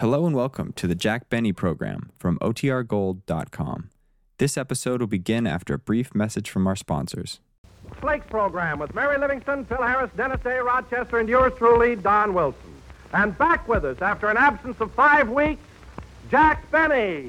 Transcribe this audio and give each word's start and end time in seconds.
Hello 0.00 0.26
and 0.26 0.36
welcome 0.36 0.72
to 0.74 0.86
the 0.86 0.94
Jack 0.94 1.28
Benny 1.28 1.52
program 1.52 2.12
from 2.20 2.38
OTRGold.com. 2.38 3.90
This 4.38 4.56
episode 4.56 5.00
will 5.00 5.08
begin 5.08 5.44
after 5.44 5.74
a 5.74 5.78
brief 5.78 6.14
message 6.14 6.50
from 6.50 6.68
our 6.68 6.76
sponsors. 6.76 7.40
Flakes 8.00 8.28
program 8.30 8.78
with 8.78 8.94
Mary 8.94 9.18
Livingstone, 9.18 9.64
Phil 9.64 9.82
Harris, 9.82 10.12
Dennis 10.16 10.40
Day, 10.44 10.58
Rochester, 10.58 11.18
and 11.18 11.28
yours 11.28 11.52
truly, 11.58 11.96
Don 11.96 12.32
Wilson. 12.32 12.60
And 13.12 13.36
back 13.38 13.66
with 13.66 13.84
us 13.84 14.00
after 14.00 14.28
an 14.28 14.36
absence 14.36 14.76
of 14.78 14.92
five 14.92 15.30
weeks, 15.30 15.64
Jack 16.30 16.70
Benny. 16.70 17.28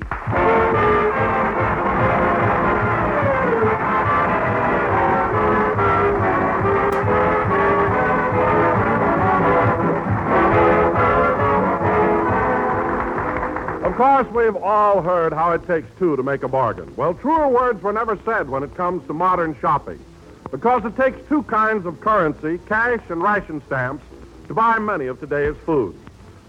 Course, 14.00 14.27
we've 14.31 14.55
all 14.55 15.02
heard 15.02 15.34
how 15.34 15.52
it 15.52 15.67
takes 15.67 15.85
two 15.99 16.16
to 16.16 16.23
make 16.23 16.44
a 16.44 16.48
bargain. 16.48 16.90
Well, 16.95 17.13
truer 17.13 17.49
words 17.49 17.84
were 17.84 17.91
never 17.91 18.17
said 18.23 18.49
when 18.49 18.63
it 18.63 18.73
comes 18.73 19.05
to 19.07 19.13
modern 19.13 19.57
shopping. 19.59 19.99
Because 20.52 20.85
it 20.85 20.95
takes 20.95 21.20
two 21.27 21.44
kinds 21.44 21.85
of 21.85 21.99
currency, 21.99 22.59
cash 22.66 23.02
and 23.09 23.21
ration 23.21 23.62
stamps, 23.66 24.05
to 24.48 24.54
buy 24.54 24.80
many 24.80 25.07
of 25.07 25.20
today's 25.20 25.57
foods. 25.66 25.99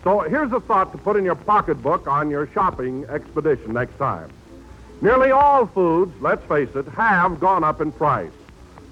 So 0.04 0.20
here's 0.20 0.52
a 0.52 0.60
thought 0.60 0.92
to 0.92 0.98
put 0.98 1.16
in 1.16 1.24
your 1.24 1.34
pocketbook 1.34 2.06
on 2.06 2.30
your 2.30 2.46
shopping 2.52 3.04
expedition 3.06 3.72
next 3.72 3.98
time. 3.98 4.30
Nearly 5.00 5.32
all 5.32 5.66
foods, 5.66 6.12
let's 6.20 6.44
face 6.44 6.70
it, 6.76 6.86
have 6.86 7.40
gone 7.40 7.64
up 7.64 7.80
in 7.80 7.90
price. 7.90 8.30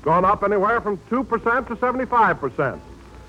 Gone 0.03 0.25
up 0.25 0.43
anywhere 0.43 0.81
from 0.81 0.99
2% 1.11 1.69
to 1.69 1.77
75%. 1.77 2.81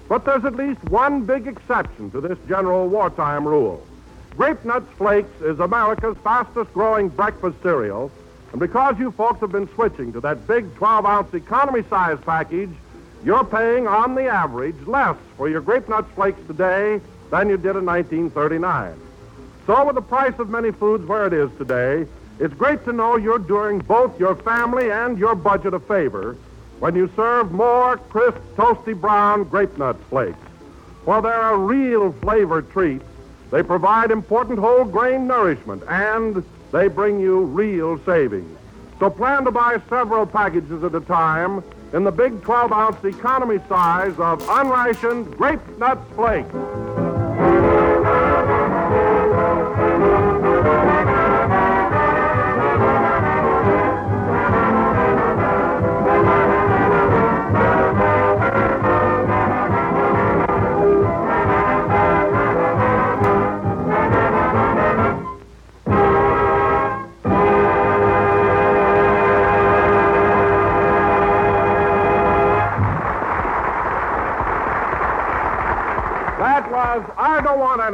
But 0.08 0.26
there's 0.26 0.44
at 0.44 0.56
least 0.56 0.84
one 0.86 1.24
big 1.26 1.46
exception 1.46 2.10
to 2.10 2.20
this 2.20 2.40
general 2.48 2.88
wartime 2.88 3.48
rule. 3.48 3.86
Grape 4.40 4.64
Nuts 4.64 4.90
Flakes 4.94 5.42
is 5.42 5.60
America's 5.60 6.16
fastest 6.24 6.72
growing 6.74 7.10
breakfast 7.10 7.62
cereal. 7.62 8.10
And 8.52 8.60
because 8.62 8.98
you 8.98 9.12
folks 9.12 9.42
have 9.42 9.52
been 9.52 9.68
switching 9.76 10.14
to 10.14 10.22
that 10.22 10.48
big 10.48 10.74
12 10.76 11.06
ounce 11.06 11.34
economy 11.34 11.84
size 11.90 12.18
package, 12.26 12.70
you're 13.26 13.44
paying 13.44 13.86
on 13.86 14.16
the 14.16 14.28
average 14.28 14.78
less 14.88 15.18
for 15.36 15.50
your 15.50 15.60
Grape 15.60 15.90
Nuts 15.90 16.10
Flakes 16.16 16.40
today 16.48 17.02
than 17.30 17.50
you 17.50 17.58
did 17.58 17.76
in 17.76 17.86
1939. 17.86 18.98
So, 19.68 19.86
with 19.86 19.96
the 19.96 20.02
price 20.02 20.40
of 20.40 20.48
many 20.48 20.72
foods 20.72 21.06
where 21.06 21.28
it 21.28 21.34
is 21.34 21.50
today, 21.58 22.08
it's 22.40 22.54
great 22.54 22.86
to 22.86 22.94
know 22.94 23.18
you're 23.18 23.40
doing 23.40 23.80
both 23.80 24.18
your 24.18 24.38
family 24.38 24.90
and 24.90 25.20
your 25.20 25.36
budget 25.36 25.74
a 25.74 25.82
favor 25.82 26.38
when 26.80 26.96
you 26.96 27.12
serve 27.14 27.52
more 27.52 27.98
crisp, 27.98 28.40
toasty 28.56 28.98
brown 28.98 29.44
Grape 29.44 29.78
Nuts 29.78 30.02
Flakes. 30.10 30.40
Well, 31.06 31.22
they're 31.22 31.52
a 31.52 31.58
real 31.58 32.14
flavor 32.14 32.62
treat 32.62 33.02
they 33.52 33.64
provide 33.64 34.12
important 34.12 34.60
whole 34.60 34.86
grain 34.86 35.28
nourishment 35.28 35.84
and 35.88 36.44
they 36.72 36.88
bring 36.88 37.20
you 37.20 37.42
real 37.42 38.00
savings. 38.06 38.58
So 39.00 39.10
plan 39.10 39.46
to 39.46 39.52
buy 39.52 39.82
several 39.90 40.26
packages 40.26 40.84
at 40.84 40.94
a 40.94 41.00
time 41.00 41.64
in 41.94 42.04
the 42.04 42.12
big 42.12 42.42
12 42.44 42.72
ounce 42.72 43.04
economy 43.04 43.60
size 43.68 44.18
of 44.20 44.46
unrationed 44.48 45.36
grape 45.38 45.66
nuts 45.78 46.02
flakes. 46.16 46.54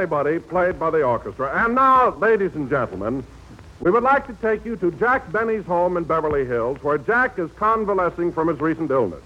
Played 0.08 0.80
by 0.80 0.90
the 0.90 1.04
orchestra. 1.04 1.66
And 1.66 1.76
now, 1.76 2.16
ladies 2.16 2.56
and 2.56 2.70
gentlemen, 2.70 3.24
we 3.80 3.92
would 3.92 4.04
like 4.04 4.28
to 4.28 4.34
take 4.36 4.66
you 4.66 4.76
to 4.78 4.92
Jack 4.92 5.32
Benny's 5.32 5.66
home 5.66 5.98
in 5.98 6.04
Beverly 6.04 6.46
Hills, 6.46 6.82
where 6.82 6.98
Jack 6.98 7.40
is 7.40 7.52
convalescing 7.54 8.32
from 8.32 8.48
his 8.48 8.60
recent 8.60 8.92
illness. 8.92 9.24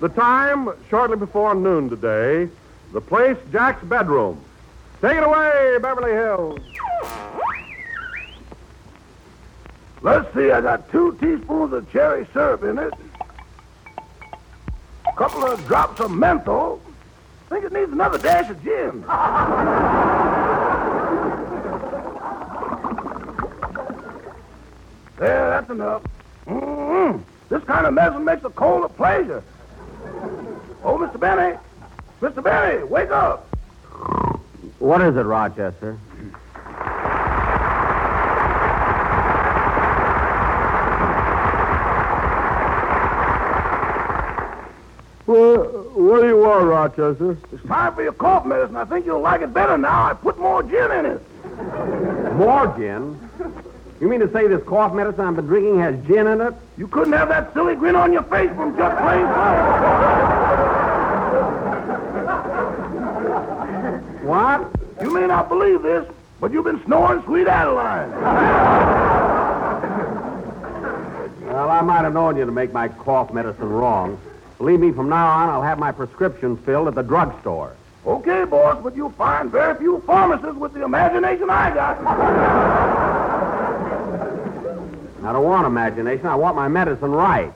The 0.00 0.08
time, 0.08 0.70
shortly 0.88 1.16
before 1.16 1.54
noon 1.54 1.88
today. 1.90 2.48
The 2.92 3.00
place, 3.00 3.36
Jack's 3.50 3.84
bedroom. 3.84 4.40
Take 5.00 5.16
it 5.16 5.24
away, 5.24 5.78
Beverly 5.80 6.12
Hills. 6.12 6.60
Let's 10.02 10.32
see, 10.34 10.50
I 10.50 10.60
got 10.60 10.90
two 10.90 11.16
teaspoons 11.20 11.72
of 11.72 11.90
cherry 11.90 12.26
syrup 12.32 12.62
in 12.62 12.78
it. 12.78 12.92
A 15.06 15.12
couple 15.16 15.44
of 15.44 15.66
drops 15.66 16.00
of 16.00 16.10
menthol. 16.10 16.80
Think 17.48 17.64
it 17.64 17.72
needs 17.72 17.92
another 17.92 18.18
dash 18.18 18.50
of 18.50 18.62
gin. 18.64 19.02
there, 25.18 25.50
that's 25.50 25.70
enough. 25.70 26.02
mm 26.46 27.22
This 27.48 27.62
kind 27.64 27.86
of 27.86 27.94
medicine 27.94 28.24
makes 28.24 28.44
a 28.44 28.50
cold 28.50 28.84
a 28.84 28.88
pleasure. 28.88 29.42
Oh, 30.82 30.98
Mr. 30.98 31.18
Benny. 31.18 31.58
Mr. 32.20 32.42
Benny, 32.42 32.84
wake 32.84 33.10
up. 33.10 33.46
What 34.78 35.00
is 35.02 35.16
it, 35.16 35.22
Rochester? 35.22 35.98
Well, 45.26 45.64
what 46.44 46.58
do 46.60 46.64
you 46.66 46.70
want, 46.70 46.96
Rochester? 46.98 47.38
It's 47.52 47.66
time 47.66 47.94
for 47.94 48.02
your 48.02 48.12
cough 48.12 48.44
medicine. 48.44 48.76
I 48.76 48.84
think 48.84 49.06
you'll 49.06 49.20
like 49.20 49.40
it 49.40 49.54
better 49.54 49.78
now. 49.78 50.10
I 50.10 50.14
put 50.14 50.38
more 50.38 50.62
gin 50.62 50.90
in 50.90 51.06
it. 51.06 51.22
More 52.34 52.66
gin? 52.76 53.18
You 54.00 54.08
mean 54.08 54.20
to 54.20 54.30
say 54.30 54.46
this 54.46 54.62
cough 54.64 54.92
medicine 54.92 55.24
I've 55.24 55.36
been 55.36 55.46
drinking 55.46 55.80
has 55.80 55.96
gin 56.06 56.26
in 56.26 56.40
it? 56.40 56.54
You 56.76 56.86
couldn't 56.88 57.14
have 57.14 57.28
that 57.30 57.54
silly 57.54 57.74
grin 57.76 57.96
on 57.96 58.12
your 58.12 58.24
face 58.24 58.50
from 58.50 58.76
just 58.76 58.96
plain 58.98 59.24
cough. 59.24 59.94
What? 64.24 64.70
You 65.02 65.12
may 65.12 65.26
not 65.26 65.48
believe 65.48 65.82
this, 65.82 66.06
but 66.40 66.52
you've 66.52 66.64
been 66.64 66.84
snoring 66.84 67.22
sweet 67.24 67.46
Adeline. 67.46 68.10
Well, 71.46 71.70
I 71.70 71.80
might 71.82 72.02
have 72.02 72.12
known 72.12 72.36
you 72.36 72.44
to 72.44 72.52
make 72.52 72.72
my 72.72 72.88
cough 72.88 73.32
medicine 73.32 73.68
wrong. 73.68 74.18
Believe 74.58 74.80
me, 74.80 74.92
from 74.92 75.08
now 75.08 75.26
on, 75.26 75.48
I'll 75.48 75.62
have 75.62 75.78
my 75.78 75.92
prescriptions 75.92 76.58
filled 76.64 76.88
at 76.88 76.94
the 76.94 77.02
drugstore. 77.02 77.74
Okay, 78.06 78.44
boss, 78.44 78.82
but 78.82 78.94
you'll 78.94 79.10
find 79.10 79.50
very 79.50 79.74
few 79.78 80.00
pharmacists 80.06 80.56
with 80.56 80.74
the 80.74 80.84
imagination 80.84 81.48
I 81.50 81.74
got. 81.74 81.98
I 85.24 85.32
don't 85.32 85.44
want 85.44 85.66
imagination. 85.66 86.26
I 86.26 86.34
want 86.34 86.54
my 86.54 86.68
medicine 86.68 87.12
right. 87.12 87.52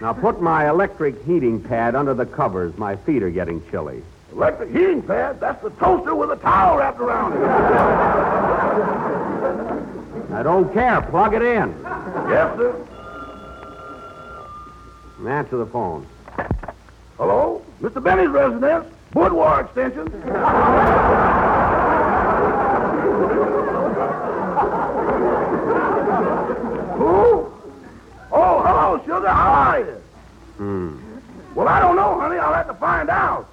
Now, 0.00 0.12
put 0.12 0.40
my 0.40 0.68
electric 0.68 1.24
heating 1.24 1.60
pad 1.60 1.94
under 1.94 2.14
the 2.14 2.26
covers. 2.26 2.76
My 2.78 2.96
feet 2.96 3.22
are 3.22 3.30
getting 3.30 3.62
chilly. 3.70 4.02
Electric 4.32 4.70
heating 4.70 5.02
pad, 5.02 5.40
that's 5.40 5.62
the 5.62 5.70
toaster 5.70 6.14
with 6.14 6.30
a 6.30 6.36
towel 6.36 6.78
wrapped 6.78 7.00
around 7.00 7.32
it. 7.34 7.42
I 10.32 10.42
don't 10.42 10.72
care. 10.72 11.02
Plug 11.02 11.34
it 11.34 11.42
in. 11.42 11.74
Yes, 12.28 12.56
sir. 12.56 12.86
And 15.22 15.30
answer 15.30 15.56
the 15.56 15.66
phone. 15.66 16.04
Hello? 17.16 17.62
Mr. 17.80 18.02
Benny's 18.02 18.30
residence, 18.30 18.92
Boudoir 19.12 19.60
Extension. 19.60 20.08
Who? 26.98 27.52
Oh, 28.32 28.62
hello, 28.66 29.00
sugar. 29.04 29.28
How 29.28 29.52
are 29.52 29.78
you? 29.78 30.02
Hmm. 30.56 30.96
Well, 31.54 31.68
I 31.68 31.78
don't 31.78 31.94
know, 31.94 32.18
honey. 32.18 32.38
I'll 32.38 32.54
have 32.54 32.66
to 32.66 32.74
find 32.74 33.08
out. 33.08 33.48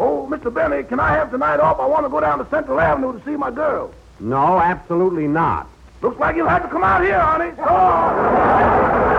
Oh, 0.00 0.26
Mr. 0.28 0.52
Benny, 0.52 0.82
can 0.82 0.98
I 0.98 1.10
have 1.10 1.30
tonight 1.30 1.60
off? 1.60 1.78
I 1.78 1.86
want 1.86 2.06
to 2.06 2.10
go 2.10 2.18
down 2.18 2.40
to 2.40 2.50
Central 2.50 2.80
Avenue 2.80 3.16
to 3.16 3.24
see 3.24 3.36
my 3.36 3.52
girl. 3.52 3.94
No, 4.18 4.58
absolutely 4.58 5.28
not. 5.28 5.68
Looks 6.00 6.18
like 6.18 6.34
you'll 6.34 6.48
have 6.48 6.64
to 6.64 6.68
come 6.68 6.82
out 6.82 7.04
here, 7.04 7.20
honey. 7.20 7.52
So 7.56 9.11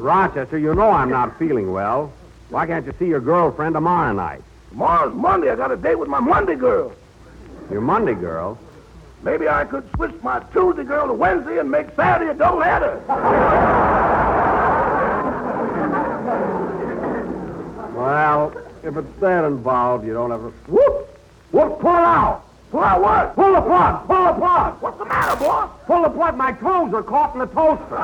Rochester, 0.00 0.58
you 0.58 0.74
know 0.74 0.90
I'm 0.90 1.10
not 1.10 1.38
feeling 1.38 1.72
well. 1.72 2.12
Why 2.48 2.66
can't 2.66 2.84
you 2.86 2.92
see 2.98 3.06
your 3.06 3.20
girlfriend 3.20 3.74
tomorrow 3.74 4.12
night? 4.12 4.42
Tomorrow's 4.70 5.14
Monday. 5.14 5.50
I 5.50 5.56
got 5.56 5.70
a 5.70 5.76
date 5.76 5.98
with 5.98 6.08
my 6.08 6.20
Monday 6.20 6.56
girl. 6.56 6.92
Your 7.70 7.80
Monday 7.80 8.14
girl? 8.14 8.58
Maybe 9.22 9.48
I 9.48 9.64
could 9.64 9.88
switch 9.94 10.14
my 10.22 10.40
Tuesday 10.52 10.84
girl 10.84 11.06
to 11.06 11.12
Wednesday 11.12 11.58
and 11.58 11.70
make 11.70 11.94
Saturday 11.94 12.30
a 12.30 12.34
double 12.34 12.62
header. 12.62 13.02
Well, 17.94 18.52
If 18.82 18.96
it's 18.96 19.20
that 19.20 19.44
involved, 19.44 20.06
you 20.06 20.14
don't 20.14 20.32
ever. 20.32 20.48
Whoop! 20.68 21.08
Whoop! 21.52 21.80
Pull 21.80 21.90
out! 21.90 22.44
Pull 22.70 22.80
out 22.82 23.02
what? 23.02 23.34
Pull 23.34 23.52
the 23.52 23.60
plug! 23.60 24.06
Pull 24.06 24.24
the 24.24 24.32
plug! 24.32 24.80
What's 24.80 24.98
the 24.98 25.04
matter, 25.04 25.36
boss? 25.44 25.70
Pull 25.86 26.02
the 26.04 26.08
plug! 26.10 26.36
My 26.36 26.52
toes 26.52 26.94
are 26.94 27.02
caught 27.02 27.34
in 27.34 27.40
the 27.40 27.46
toaster. 27.46 27.96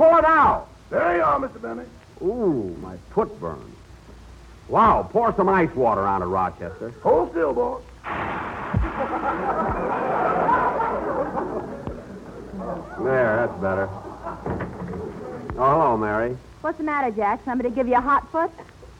Pull 0.00 0.16
it 0.16 0.24
out! 0.24 0.66
There 0.88 1.16
you 1.16 1.22
are, 1.22 1.38
Mr. 1.38 1.60
Benny. 1.60 1.84
Ooh, 2.22 2.74
my 2.80 2.96
foot 3.10 3.38
burns. 3.38 3.76
Wow, 4.66 5.06
pour 5.12 5.34
some 5.36 5.46
ice 5.46 5.74
water 5.74 6.00
on 6.06 6.22
it, 6.22 6.24
Rochester. 6.24 6.94
Hold 7.02 7.32
still, 7.32 7.52
boss. 7.52 7.82
There, 13.04 13.36
that's 13.36 13.60
better. 13.60 13.88
Oh, 15.58 15.70
hello, 15.70 15.96
Mary. 15.98 16.34
What's 16.62 16.78
the 16.78 16.84
matter, 16.84 17.10
Jack? 17.10 17.44
Somebody 17.44 17.68
give 17.68 17.86
you 17.86 17.96
a 17.96 18.00
hot 18.00 18.32
foot? 18.32 18.50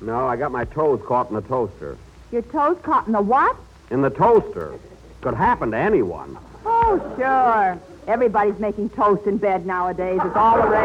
No, 0.03 0.27
I 0.27 0.37
got 0.37 0.53
my 0.53 0.67
toes 0.67 1.01
caught 1.07 1.31
in 1.31 1.35
the 1.35 1.41
toaster. 1.41 1.97
Your 2.31 2.43
toes 2.43 2.77
caught 2.83 3.07
in 3.07 3.15
the 3.15 3.23
what? 3.23 3.57
In 3.91 4.03
the 4.03 4.11
toaster. 4.11 4.75
Could 5.23 5.35
happen 5.35 5.71
to 5.71 5.79
anyone. 5.79 6.37
Oh, 6.67 7.15
sure. 7.17 7.81
Everybody's 8.07 8.59
making 8.59 8.91
toast 8.91 9.27
in 9.27 9.37
bed 9.37 9.67
nowadays. 9.67 10.21
It's 10.25 10.37
all 10.37 10.57
the 10.57 10.69
rage. 10.69 10.83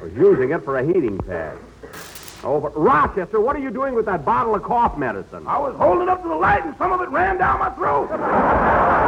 I 0.00 0.04
was 0.04 0.12
using 0.14 0.50
it 0.50 0.64
for 0.64 0.78
a 0.78 0.84
heating 0.84 1.18
pad. 1.18 1.58
Oh, 2.42 2.60
but 2.60 2.76
Rochester, 2.76 3.40
what 3.40 3.56
are 3.56 3.60
you 3.60 3.70
doing 3.70 3.94
with 3.94 4.04
that 4.06 4.24
bottle 4.24 4.54
of 4.54 4.62
cough 4.62 4.98
medicine? 4.98 5.46
I 5.46 5.58
was 5.58 5.74
holding 5.76 6.02
it 6.02 6.08
up 6.08 6.22
to 6.22 6.28
the 6.28 6.34
light 6.34 6.64
and 6.64 6.76
some 6.76 6.92
of 6.92 7.00
it 7.00 7.08
ran 7.08 7.38
down 7.38 7.58
my 7.58 7.70
throat. 7.70 8.10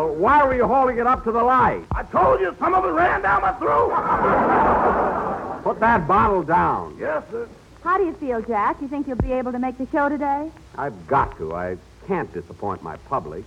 Well, 0.00 0.14
why 0.14 0.46
were 0.46 0.54
you 0.54 0.66
holding 0.66 0.96
it 0.96 1.06
up 1.06 1.24
to 1.24 1.30
the 1.32 1.42
light? 1.42 1.84
I 1.94 2.04
told 2.04 2.40
you 2.40 2.56
some 2.58 2.72
of 2.72 2.86
it 2.86 2.88
ran 2.88 3.20
down 3.20 3.42
my 3.42 3.52
throat. 3.52 3.90
Put 5.62 5.78
that 5.80 6.08
bottle 6.08 6.42
down. 6.42 6.96
yes, 6.98 7.22
sir. 7.30 7.46
How 7.84 7.98
do 7.98 8.04
you 8.04 8.14
feel, 8.14 8.40
Jack? 8.40 8.80
You 8.80 8.88
think 8.88 9.06
you'll 9.06 9.18
be 9.18 9.32
able 9.32 9.52
to 9.52 9.58
make 9.58 9.76
the 9.76 9.86
show 9.92 10.08
today? 10.08 10.50
I've 10.78 11.06
got 11.06 11.36
to. 11.36 11.54
I 11.54 11.76
can't 12.06 12.32
disappoint 12.32 12.82
my 12.82 12.96
public. 13.10 13.44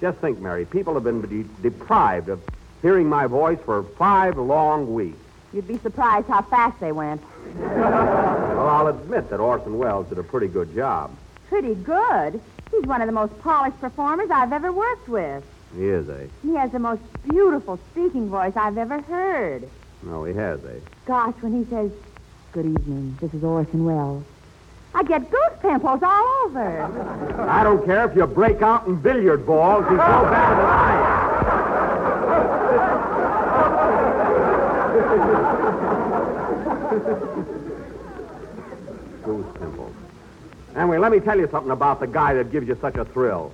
Just 0.00 0.18
think, 0.18 0.40
Mary, 0.40 0.64
people 0.64 0.94
have 0.94 1.04
been 1.04 1.20
de- 1.22 1.62
deprived 1.62 2.28
of 2.28 2.42
hearing 2.82 3.08
my 3.08 3.28
voice 3.28 3.60
for 3.64 3.84
five 3.84 4.36
long 4.36 4.92
weeks. 4.92 5.18
You'd 5.52 5.68
be 5.68 5.78
surprised 5.78 6.26
how 6.26 6.42
fast 6.42 6.80
they 6.80 6.90
went. 6.92 7.22
Well, 7.56 8.68
I'll 8.68 8.86
admit 8.86 9.28
that 9.30 9.40
Orson 9.40 9.76
Welles 9.78 10.08
did 10.08 10.16
a 10.18 10.22
pretty 10.22 10.48
good 10.48 10.74
job. 10.74 11.10
Pretty 11.48 11.74
good. 11.74 12.40
He's 12.70 12.82
one 12.84 13.02
of 13.02 13.06
the 13.06 13.12
most 13.12 13.38
polished 13.42 13.78
performers 13.80 14.30
I've 14.30 14.52
ever 14.52 14.72
worked 14.72 15.08
with. 15.08 15.44
He 15.76 15.88
is, 15.88 16.08
eh? 16.08 16.26
He 16.42 16.54
has 16.54 16.70
the 16.70 16.78
most 16.78 17.02
beautiful 17.28 17.78
speaking 17.90 18.28
voice 18.28 18.52
I've 18.56 18.78
ever 18.78 19.00
heard. 19.02 19.68
No, 20.02 20.24
he 20.24 20.34
has, 20.34 20.64
eh? 20.64 20.78
Gosh, 21.06 21.34
when 21.40 21.52
he 21.52 21.68
says, 21.68 21.90
Good 22.52 22.66
evening, 22.66 23.18
this 23.20 23.34
is 23.34 23.42
Orson 23.42 23.84
Welles, 23.84 24.22
I 24.94 25.02
get 25.02 25.28
goose 25.28 25.40
pimples 25.60 26.04
all 26.04 26.44
over. 26.44 26.82
I 27.48 27.64
don't 27.64 27.84
care 27.84 28.08
if 28.08 28.14
you 28.16 28.24
break 28.28 28.62
out 28.62 28.86
in 28.86 28.94
billiard 28.94 29.44
balls. 29.44 29.82
He's 29.88 29.98
so 29.98 30.22
better 30.22 30.54
than 30.54 30.66
I 30.66 30.92
am. 31.10 31.34
Goose 39.24 39.46
pimples. 39.58 39.92
Anyway, 40.76 40.98
let 40.98 41.10
me 41.10 41.18
tell 41.18 41.38
you 41.38 41.48
something 41.50 41.72
about 41.72 41.98
the 41.98 42.06
guy 42.06 42.34
that 42.34 42.52
gives 42.52 42.68
you 42.68 42.78
such 42.80 42.94
a 42.94 43.04
thrill. 43.04 43.52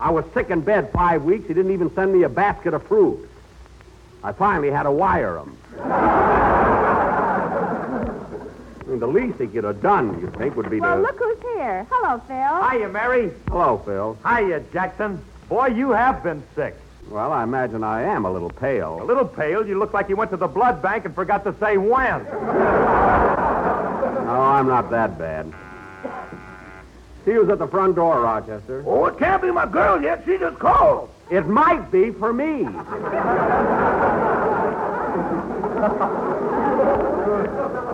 I 0.00 0.10
was 0.10 0.24
sick 0.32 0.50
in 0.50 0.60
bed 0.60 0.92
five 0.92 1.24
weeks. 1.24 1.48
He 1.48 1.54
didn't 1.54 1.72
even 1.72 1.92
send 1.94 2.12
me 2.12 2.22
a 2.22 2.28
basket 2.28 2.72
of 2.74 2.86
fruit. 2.86 3.28
I 4.22 4.32
finally 4.32 4.70
had 4.70 4.84
to 4.84 4.92
wire 4.92 5.38
him. 5.38 5.56
I 8.80 8.84
mean, 8.90 9.00
the 9.00 9.06
least 9.06 9.38
he 9.40 9.46
could 9.48 9.64
have 9.64 9.82
done, 9.82 10.20
you 10.20 10.30
think, 10.38 10.56
would 10.56 10.70
be 10.70 10.80
Well, 10.80 10.96
to. 10.96 11.02
look 11.02 11.18
who's 11.18 11.38
here. 11.54 11.86
Hello, 11.90 12.18
Phil. 12.26 12.68
Hiya, 12.70 12.88
Mary. 12.88 13.30
Hello, 13.48 13.78
Phil. 13.84 14.16
Hiya, 14.26 14.60
Jackson. 14.72 15.22
Boy, 15.48 15.66
you 15.68 15.90
have 15.90 16.22
been 16.22 16.42
sick. 16.54 16.74
Well, 17.10 17.32
I 17.32 17.42
imagine 17.42 17.82
I 17.84 18.02
am 18.02 18.24
a 18.26 18.30
little 18.30 18.50
pale. 18.50 19.02
A 19.02 19.04
little 19.04 19.24
pale. 19.24 19.66
You 19.66 19.78
look 19.78 19.92
like 19.94 20.08
you 20.08 20.16
went 20.16 20.30
to 20.30 20.36
the 20.36 20.46
blood 20.48 20.80
bank 20.82 21.04
and 21.06 21.14
forgot 21.14 21.42
to 21.44 21.54
say 21.58 21.76
when. 21.78 22.24
No, 22.24 22.30
I'm 24.42 24.66
not 24.68 24.90
that 24.90 25.18
bad. 25.18 25.52
She 27.28 27.36
was 27.36 27.50
at 27.50 27.58
the 27.58 27.66
front 27.66 27.94
door, 27.96 28.22
Rochester. 28.22 28.82
Oh, 28.86 29.04
it 29.04 29.18
can't 29.18 29.42
be 29.42 29.50
my 29.50 29.66
girl 29.66 30.00
yet. 30.00 30.22
She 30.24 30.38
just 30.38 30.58
called. 30.58 31.10
It 31.30 31.46
might 31.46 31.90
be 31.90 32.10
for 32.10 32.32
me. 32.32 32.62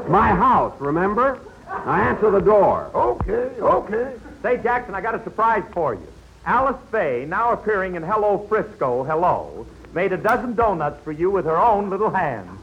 My 0.08 0.28
house, 0.28 0.80
remember? 0.80 1.40
Now 1.66 1.94
answer 1.94 2.30
the 2.30 2.38
door. 2.38 2.88
Okay, 2.94 3.60
okay. 3.60 4.14
Say, 4.40 4.58
Jackson, 4.58 4.94
I 4.94 5.00
got 5.00 5.16
a 5.16 5.24
surprise 5.24 5.64
for 5.72 5.94
you. 5.94 6.06
Alice 6.46 6.80
Faye, 6.92 7.24
now 7.28 7.50
appearing 7.50 7.96
in 7.96 8.04
Hello 8.04 8.46
Frisco, 8.48 9.02
Hello, 9.02 9.66
made 9.94 10.12
a 10.12 10.16
dozen 10.16 10.54
donuts 10.54 11.02
for 11.02 11.10
you 11.10 11.32
with 11.32 11.46
her 11.46 11.58
own 11.58 11.90
little 11.90 12.10
hands. 12.10 12.60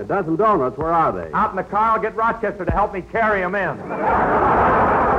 A 0.00 0.02
dozen 0.02 0.34
donuts, 0.34 0.76
where 0.76 0.92
are 0.92 1.12
they? 1.12 1.30
Out 1.32 1.50
in 1.50 1.56
the 1.56 1.62
car, 1.62 1.92
I'll 1.92 2.02
get 2.02 2.16
Rochester 2.16 2.64
to 2.64 2.72
help 2.72 2.92
me 2.92 3.00
carry 3.00 3.42
them 3.42 3.54
in. 3.54 5.13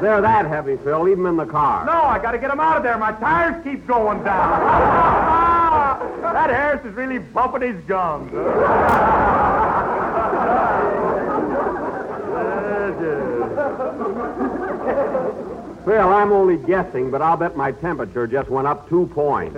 They're 0.00 0.20
that 0.20 0.46
heavy, 0.46 0.76
Phil. 0.76 1.02
Leave 1.02 1.16
them 1.16 1.26
in 1.26 1.36
the 1.36 1.46
car. 1.46 1.84
No, 1.84 1.92
I 1.92 2.20
got 2.20 2.32
to 2.32 2.38
get 2.38 2.50
them 2.50 2.60
out 2.60 2.76
of 2.76 2.84
there. 2.84 2.96
My 2.96 3.12
tires 3.12 3.62
keep 3.64 3.86
going 3.86 4.22
down. 4.22 4.60
that 6.22 6.50
Harris 6.50 6.84
is 6.84 6.94
really 6.94 7.18
bumping 7.18 7.62
his 7.62 7.82
gums. 7.84 8.30
Phil, 15.84 16.08
I'm 16.08 16.32
only 16.32 16.58
guessing, 16.58 17.10
but 17.10 17.22
I'll 17.22 17.36
bet 17.36 17.56
my 17.56 17.72
temperature 17.72 18.26
just 18.26 18.50
went 18.50 18.68
up 18.68 18.88
two 18.88 19.06
points. 19.06 19.56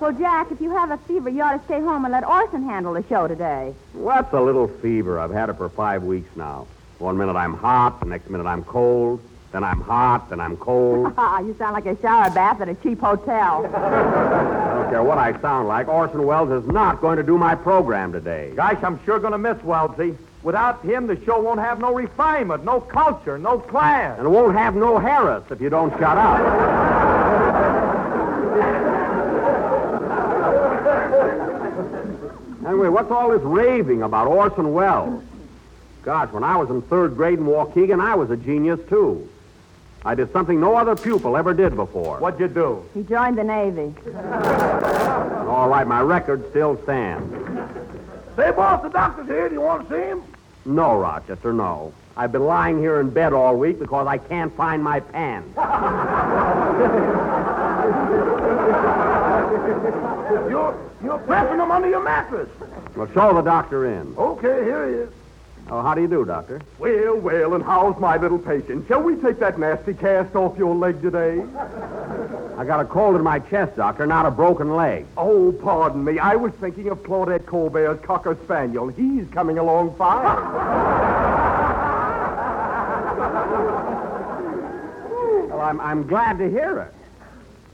Well, 0.00 0.12
Jack, 0.12 0.50
if 0.50 0.60
you 0.60 0.70
have 0.70 0.90
a 0.90 0.96
fever, 0.98 1.28
you 1.28 1.42
ought 1.42 1.58
to 1.58 1.64
stay 1.66 1.80
home 1.80 2.06
and 2.06 2.12
let 2.12 2.26
Orson 2.26 2.64
handle 2.64 2.94
the 2.94 3.04
show 3.08 3.28
today. 3.28 3.74
What's 3.92 4.32
a 4.32 4.40
little 4.40 4.66
fever? 4.66 5.20
I've 5.20 5.30
had 5.30 5.50
it 5.50 5.58
for 5.58 5.68
five 5.68 6.02
weeks 6.02 6.34
now. 6.34 6.66
One 6.98 7.18
minute 7.18 7.36
I'm 7.36 7.54
hot, 7.54 8.00
the 8.00 8.06
next 8.06 8.30
minute 8.30 8.46
I'm 8.46 8.64
cold, 8.64 9.20
then 9.52 9.64
I'm 9.64 9.80
hot, 9.80 10.30
then 10.30 10.40
I'm 10.40 10.56
cold. 10.56 11.12
Ah, 11.18 11.40
you 11.40 11.54
sound 11.58 11.74
like 11.74 11.86
a 11.86 12.00
shower 12.00 12.30
bath 12.30 12.60
at 12.60 12.68
a 12.68 12.74
cheap 12.76 13.00
hotel. 13.00 13.66
I 13.66 14.74
don't 14.74 14.90
care 14.90 15.02
what 15.02 15.18
I 15.18 15.38
sound 15.40 15.68
like. 15.68 15.88
Orson 15.88 16.24
Welles 16.24 16.50
is 16.50 16.68
not 16.70 17.00
going 17.00 17.16
to 17.18 17.22
do 17.22 17.36
my 17.36 17.54
program 17.54 18.12
today. 18.12 18.52
Gosh, 18.54 18.82
I'm 18.82 19.02
sure 19.04 19.18
going 19.18 19.32
to 19.32 19.38
miss 19.38 19.62
Wellesley. 19.62 20.16
Without 20.42 20.82
him, 20.82 21.06
the 21.06 21.22
show 21.24 21.40
won't 21.40 21.60
have 21.60 21.80
no 21.80 21.92
refinement, 21.92 22.64
no 22.64 22.80
culture, 22.80 23.38
no 23.38 23.58
class. 23.58 24.16
And 24.18 24.26
it 24.26 24.30
won't 24.30 24.56
have 24.56 24.74
no 24.74 24.98
Harris 24.98 25.44
if 25.50 25.60
you 25.60 25.68
don't 25.68 25.90
shut 25.92 26.16
up. 26.16 26.40
anyway, 32.66 32.88
what's 32.88 33.10
all 33.10 33.30
this 33.30 33.42
raving 33.42 34.02
about 34.02 34.26
Orson 34.26 34.72
Welles? 34.72 35.22
Gosh, 36.02 36.32
when 36.32 36.44
I 36.44 36.56
was 36.56 36.70
in 36.70 36.80
third 36.82 37.16
grade 37.16 37.38
in 37.38 37.44
Waukegan, 37.44 38.00
I 38.00 38.14
was 38.14 38.30
a 38.30 38.36
genius, 38.36 38.80
too. 38.88 39.28
I 40.04 40.14
did 40.14 40.32
something 40.32 40.58
no 40.58 40.76
other 40.76 40.96
pupil 40.96 41.36
ever 41.36 41.52
did 41.52 41.76
before. 41.76 42.18
What'd 42.18 42.40
you 42.40 42.48
do? 42.48 42.82
He 42.94 43.02
joined 43.02 43.36
the 43.36 43.44
Navy. 43.44 43.94
All 45.46 45.68
right, 45.68 45.86
my 45.86 46.00
record 46.00 46.48
still 46.50 46.82
stands. 46.84 47.30
Say, 48.36 48.50
boss, 48.52 48.82
the 48.82 48.88
doctor's 48.88 49.26
here. 49.26 49.48
Do 49.48 49.54
you 49.54 49.60
want 49.60 49.88
to 49.88 49.94
see 49.94 50.02
him? 50.02 50.22
No, 50.64 50.98
Rochester, 50.98 51.52
no. 51.52 51.92
I've 52.16 52.32
been 52.32 52.44
lying 52.46 52.78
here 52.78 53.00
in 53.00 53.10
bed 53.10 53.32
all 53.34 53.56
week 53.56 53.78
because 53.78 54.06
I 54.06 54.16
can't 54.18 54.54
find 54.56 54.82
my 54.82 55.00
pants. 55.00 55.54
You're, 60.48 60.76
you're 61.02 61.18
pressing 61.18 61.58
them 61.58 61.70
under 61.70 61.88
your 61.88 62.02
mattress. 62.02 62.48
Well, 62.94 63.08
show 63.12 63.34
the 63.34 63.42
doctor 63.42 63.86
in. 63.86 64.14
Okay, 64.16 64.64
here 64.64 64.88
he 64.88 64.94
is. 64.94 65.10
Oh, 65.72 65.82
how 65.82 65.94
do 65.94 66.00
you 66.00 66.08
do, 66.08 66.24
doctor? 66.24 66.60
Well, 66.80 67.16
well, 67.16 67.54
and 67.54 67.62
how's 67.62 67.96
my 68.00 68.16
little 68.16 68.40
patient? 68.40 68.88
Shall 68.88 69.02
we 69.02 69.14
take 69.14 69.38
that 69.38 69.56
nasty 69.56 69.94
cast 69.94 70.34
off 70.34 70.58
your 70.58 70.74
leg 70.74 71.00
today? 71.00 71.40
I 72.58 72.64
got 72.64 72.80
a 72.80 72.84
cold 72.84 73.14
in 73.14 73.22
my 73.22 73.38
chest, 73.38 73.76
doctor, 73.76 74.04
not 74.04 74.26
a 74.26 74.32
broken 74.32 74.74
leg. 74.74 75.06
Oh, 75.16 75.52
pardon 75.52 76.04
me. 76.04 76.18
I 76.18 76.34
was 76.34 76.52
thinking 76.54 76.88
of 76.88 77.04
Claudette 77.04 77.44
Colbert's 77.44 78.04
Cocker 78.04 78.36
Spaniel. 78.44 78.88
He's 78.88 79.28
coming 79.28 79.58
along 79.58 79.94
fine. 79.94 80.24
Well, 85.50 85.60
I'm, 85.60 85.80
I'm 85.80 86.06
glad 86.08 86.38
to 86.38 86.50
hear 86.50 86.80
it. 86.80 86.94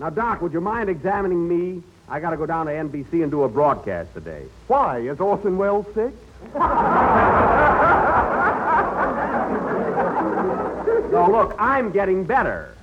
Now, 0.01 0.11
Doc, 0.11 0.43
would 0.43 0.53
you 0.53 0.61
mind 0.61 0.91
examining 0.91 1.49
me? 1.49 1.83
I 2.11 2.21
got 2.21 2.31
to 2.31 2.37
go 2.37 2.45
down 2.45 2.67
to 2.67 2.73
NBC 2.73 3.23
and 3.23 3.31
do 3.31 3.45
a 3.45 3.49
broadcast 3.49 4.13
today. 4.13 4.45
Why? 4.67 4.99
Is 4.99 5.19
Orson 5.19 5.57
Welles 5.57 5.87
sick? 5.95 6.13
No, 11.11 11.29
look, 11.31 11.55
I'm 11.59 11.91
getting 11.93 12.25
better. 12.25 12.75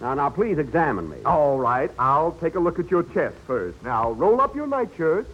Now, 0.00 0.14
now, 0.14 0.30
please 0.30 0.58
examine 0.58 1.08
me. 1.08 1.16
All 1.24 1.58
right, 1.58 1.90
I'll 1.98 2.32
take 2.32 2.54
a 2.54 2.60
look 2.60 2.78
at 2.78 2.90
your 2.90 3.02
chest 3.02 3.36
first. 3.46 3.82
Now, 3.82 4.12
roll 4.12 4.40
up 4.40 4.54
your 4.54 4.66
nightshirt. 4.66 5.26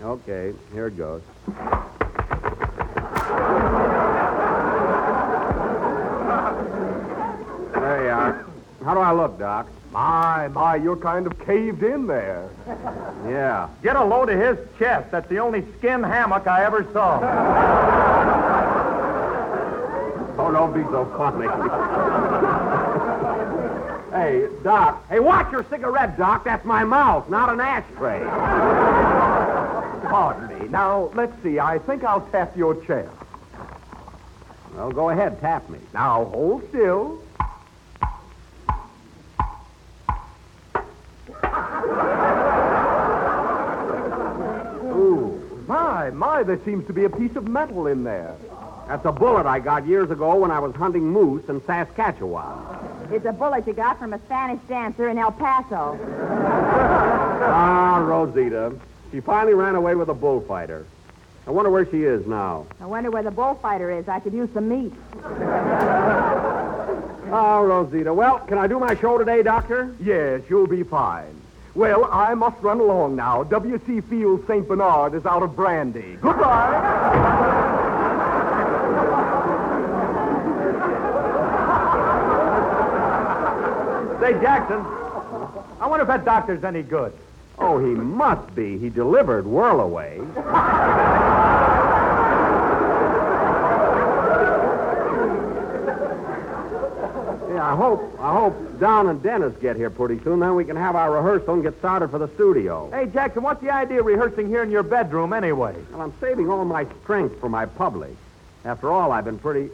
Okay, 0.00 0.54
here 0.72 0.86
it 0.86 0.96
goes. 0.96 1.22
How 8.84 8.94
do 8.94 9.00
I 9.00 9.12
look, 9.12 9.38
Doc? 9.38 9.68
My, 9.92 10.48
my, 10.48 10.76
you're 10.76 10.96
kind 10.96 11.26
of 11.26 11.38
caved 11.40 11.82
in 11.82 12.06
there. 12.06 12.48
Yeah. 13.22 13.68
Get 13.84 13.94
a 13.94 14.04
load 14.04 14.30
of 14.30 14.40
his 14.40 14.58
chest. 14.80 15.12
That's 15.12 15.28
the 15.28 15.38
only 15.38 15.64
skin 15.78 16.02
hammock 16.02 16.48
I 16.48 16.64
ever 16.64 16.84
saw. 16.92 17.20
Oh, 20.38 20.50
don't 20.50 20.72
be 20.72 20.80
so 20.90 21.04
funny. 21.16 21.46
hey, 24.12 24.48
Doc. 24.64 25.06
Hey, 25.08 25.20
watch 25.20 25.52
your 25.52 25.64
cigarette, 25.70 26.16
Doc. 26.18 26.42
That's 26.44 26.64
my 26.64 26.82
mouth, 26.84 27.28
not 27.28 27.52
an 27.52 27.60
ashtray. 27.60 28.18
Pardon 30.08 30.58
me. 30.58 30.68
Now, 30.68 31.10
let's 31.14 31.32
see. 31.42 31.58
I 31.60 31.78
think 31.78 32.02
I'll 32.02 32.26
tap 32.32 32.56
your 32.56 32.74
chest. 32.86 33.10
Well, 34.74 34.90
go 34.90 35.10
ahead, 35.10 35.38
tap 35.40 35.68
me. 35.68 35.78
Now, 35.92 36.24
hold 36.24 36.66
still. 36.70 37.22
Ooh. 44.84 45.38
My, 46.12 46.38
my, 46.38 46.42
there 46.42 46.60
seems 46.64 46.86
to 46.86 46.92
be 46.92 47.04
a 47.04 47.10
piece 47.10 47.36
of 47.36 47.48
metal 47.48 47.86
in 47.86 48.04
there. 48.04 48.36
That's 48.86 49.04
a 49.06 49.12
bullet 49.12 49.46
I 49.46 49.60
got 49.60 49.86
years 49.86 50.10
ago 50.10 50.34
when 50.36 50.50
I 50.50 50.58
was 50.58 50.74
hunting 50.74 51.04
moose 51.08 51.48
in 51.48 51.64
Saskatchewan. 51.64 52.78
It's 53.10 53.24
a 53.24 53.32
bullet 53.32 53.66
you 53.66 53.72
got 53.72 53.98
from 53.98 54.12
a 54.12 54.18
Spanish 54.20 54.60
dancer 54.68 55.08
in 55.08 55.18
El 55.18 55.32
Paso. 55.32 55.98
Ah, 57.44 57.98
Rosita. 57.98 58.72
She 59.10 59.20
finally 59.20 59.54
ran 59.54 59.74
away 59.74 59.96
with 59.96 60.08
a 60.08 60.14
bullfighter. 60.14 60.86
I 61.44 61.50
wonder 61.50 61.70
where 61.70 61.84
she 61.90 62.04
is 62.04 62.24
now. 62.24 62.66
I 62.80 62.86
wonder 62.86 63.10
where 63.10 63.24
the 63.24 63.32
bullfighter 63.32 63.90
is. 63.90 64.06
I 64.08 64.20
could 64.20 64.32
use 64.32 64.48
some 64.54 64.68
meat. 64.68 64.92
Oh, 67.32 67.64
Rosita. 67.66 68.14
Well, 68.14 68.38
can 68.38 68.58
I 68.58 68.68
do 68.68 68.78
my 68.78 68.94
show 68.94 69.18
today, 69.18 69.42
Doctor? 69.42 69.92
Yes, 70.00 70.42
you'll 70.48 70.68
be 70.68 70.84
fine. 70.84 71.41
Well, 71.74 72.08
I 72.12 72.34
must 72.34 72.62
run 72.62 72.80
along 72.80 73.16
now. 73.16 73.44
W.C. 73.44 74.02
Field 74.02 74.44
St. 74.46 74.68
Bernard 74.68 75.14
is 75.14 75.24
out 75.24 75.42
of 75.42 75.56
brandy. 75.56 76.18
Goodbye. 76.20 77.80
Say, 84.20 84.32
Jackson, 84.40 84.84
I 85.80 85.86
wonder 85.86 86.02
if 86.02 86.08
that 86.08 86.24
doctor's 86.24 86.62
any 86.62 86.82
good. 86.82 87.12
Oh, 87.58 87.78
he 87.78 87.86
must 87.86 88.54
be. 88.54 88.78
He 88.78 88.90
delivered 88.90 89.46
Whirlaway. 89.46 90.18
I 97.62 97.76
hope 97.76 98.18
I 98.18 98.32
hope 98.32 98.80
Don 98.80 99.06
and 99.08 99.22
Dennis 99.22 99.54
get 99.60 99.76
here 99.76 99.88
pretty 99.88 100.18
soon. 100.24 100.40
Then 100.40 100.56
we 100.56 100.64
can 100.64 100.74
have 100.74 100.96
our 100.96 101.12
rehearsal 101.12 101.54
and 101.54 101.62
get 101.62 101.78
started 101.78 102.10
for 102.10 102.18
the 102.18 102.26
studio. 102.34 102.90
Hey, 102.90 103.06
Jackson, 103.06 103.44
what's 103.44 103.62
the 103.62 103.70
idea 103.70 104.00
of 104.00 104.06
rehearsing 104.06 104.48
here 104.48 104.64
in 104.64 104.70
your 104.72 104.82
bedroom 104.82 105.32
anyway? 105.32 105.76
Well, 105.92 106.00
I'm 106.00 106.12
saving 106.20 106.50
all 106.50 106.64
my 106.64 106.86
strength 107.02 107.38
for 107.38 107.48
my 107.48 107.66
public. 107.66 108.16
After 108.64 108.90
all, 108.90 109.12
I've 109.12 109.24
been 109.24 109.38
pretty. 109.38 109.70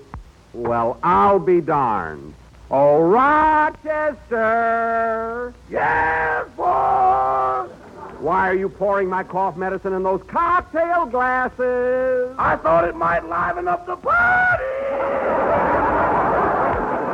Well, 0.53 0.99
I'll 1.03 1.39
be 1.39 1.63
darned. 1.63 2.35
Oh, 2.71 3.01
Rochester! 3.01 4.35
Yes, 5.71 6.47
boss! 6.59 7.71
Why 8.21 8.51
are 8.51 8.55
you 8.55 8.69
pouring 8.69 9.09
my 9.09 9.23
cough 9.23 9.57
medicine 9.57 9.95
in 9.95 10.03
those 10.03 10.23
cocktail 10.25 11.07
glasses? 11.07 12.35
I 12.37 12.57
thought 12.57 12.87
it 12.87 12.97
might 12.97 13.25
liven 13.27 13.67
up 13.67 13.87
the 13.87 13.97
party. 13.97 15.88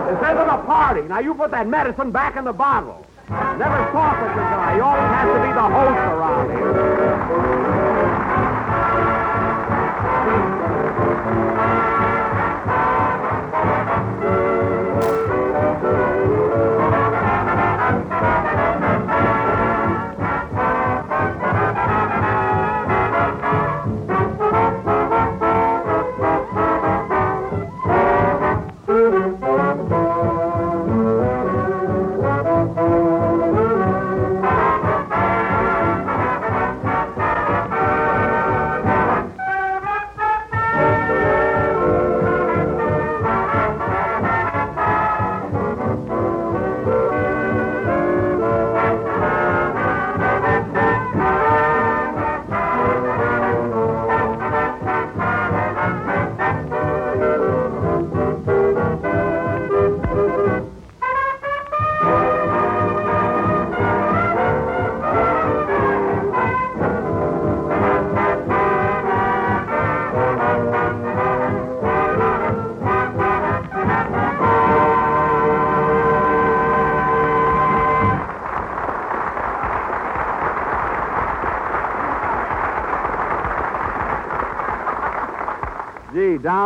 This 0.05 0.21
isn't 0.21 0.49
a 0.49 0.63
party. 0.67 1.03
Now, 1.03 1.21
you 1.21 1.35
put 1.35 1.51
that 1.53 1.67
medicine 1.67 2.11
back 2.11 2.37
in 2.37 2.45
the 2.45 2.53
bottle. 2.53 3.07
Never 3.29 3.89
such 3.93 4.21
a 4.21 4.37
guy. 4.37 4.75
He 4.75 4.81
always 4.81 5.09
has 5.17 5.27
to 5.33 5.41
be 5.41 5.53
the 5.53 5.63
host 5.63 5.99
around 6.13 6.51
here. 6.51 7.84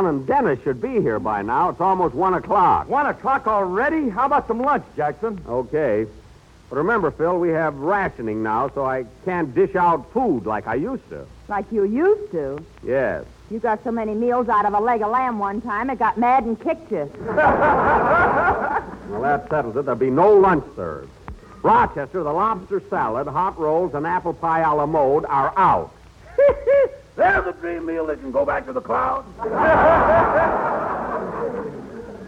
And 0.08 0.26
Dennis 0.26 0.58
should 0.64 0.80
be 0.80 1.00
here 1.00 1.18
by 1.20 1.42
now. 1.42 1.68
It's 1.68 1.80
almost 1.80 2.14
one 2.14 2.34
o'clock. 2.34 2.88
One 2.88 3.06
o'clock 3.06 3.46
already? 3.46 4.08
How 4.08 4.26
about 4.26 4.48
some 4.48 4.60
lunch, 4.60 4.84
Jackson? 4.96 5.40
Okay. 5.46 6.06
But 6.68 6.76
remember, 6.76 7.10
Phil, 7.10 7.38
we 7.38 7.50
have 7.50 7.76
rationing 7.76 8.42
now, 8.42 8.68
so 8.74 8.84
I 8.84 9.06
can't 9.24 9.54
dish 9.54 9.74
out 9.74 10.12
food 10.12 10.44
like 10.44 10.66
I 10.66 10.74
used 10.74 11.08
to. 11.10 11.26
Like 11.48 11.70
you 11.72 11.84
used 11.84 12.30
to. 12.32 12.62
Yes. 12.82 13.24
You 13.50 13.58
got 13.58 13.82
so 13.84 13.90
many 13.90 14.12
meals 14.14 14.48
out 14.48 14.66
of 14.66 14.74
a 14.74 14.80
leg 14.80 15.00
of 15.00 15.10
lamb 15.10 15.38
one 15.38 15.62
time, 15.62 15.88
it 15.88 15.98
got 15.98 16.18
mad 16.18 16.44
and 16.44 16.60
kicked 16.60 16.90
you. 16.90 17.10
Well, 19.08 19.22
that 19.22 19.48
settles 19.48 19.74
it. 19.76 19.86
There'll 19.86 19.98
be 19.98 20.10
no 20.10 20.34
lunch 20.34 20.64
served. 20.76 21.10
Rochester, 21.62 22.22
the 22.22 22.30
lobster 22.30 22.82
salad, 22.90 23.26
hot 23.26 23.58
rolls, 23.58 23.94
and 23.94 24.06
apple 24.06 24.34
pie 24.34 24.60
a 24.60 24.74
la 24.74 24.84
mode 24.84 25.24
are 25.24 25.52
out. 25.56 25.94
There's 27.18 27.46
a 27.48 27.52
dream 27.52 27.84
meal 27.84 28.06
that 28.06 28.20
can 28.20 28.30
go 28.30 28.44
back 28.46 28.64
to 28.66 28.72
the 28.72 28.80
clouds. 28.80 29.26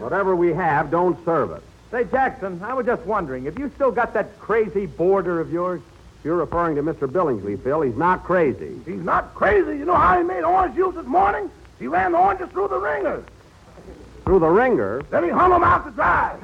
Whatever 0.01 0.35
we 0.35 0.51
have, 0.53 0.91
don't 0.91 1.17
serve 1.23 1.51
it. 1.51 1.63
Say, 1.91 2.03
Jackson, 2.03 2.61
I 2.61 2.73
was 2.73 2.85
just 2.85 3.01
wondering, 3.03 3.45
have 3.45 3.57
you 3.57 3.71
still 3.75 3.91
got 3.91 4.13
that 4.15 4.37
crazy 4.41 4.87
border 4.87 5.39
of 5.39 5.49
yours? 5.49 5.81
You're 6.25 6.35
referring 6.35 6.75
to 6.75 6.83
Mr. 6.83 7.07
Billingsley, 7.09 7.57
Phil. 7.63 7.81
He's 7.83 7.95
not 7.95 8.25
crazy. 8.25 8.81
He's 8.85 9.01
not 9.01 9.33
crazy. 9.33 9.77
You 9.77 9.85
know 9.85 9.95
how 9.95 10.17
he 10.17 10.25
made 10.25 10.43
orange 10.43 10.75
juice 10.75 10.93
this 10.95 11.05
morning? 11.05 11.49
He 11.79 11.87
ran 11.87 12.11
the 12.11 12.17
oranges 12.17 12.49
through 12.49 12.67
the 12.67 12.77
ringer. 12.77 13.23
Through 14.25 14.39
the 14.39 14.49
ringer, 14.49 15.03
Then 15.09 15.23
he 15.23 15.29
hung 15.29 15.51
them 15.51 15.63
out 15.63 15.85
to 15.85 15.91
dry. 15.91 16.35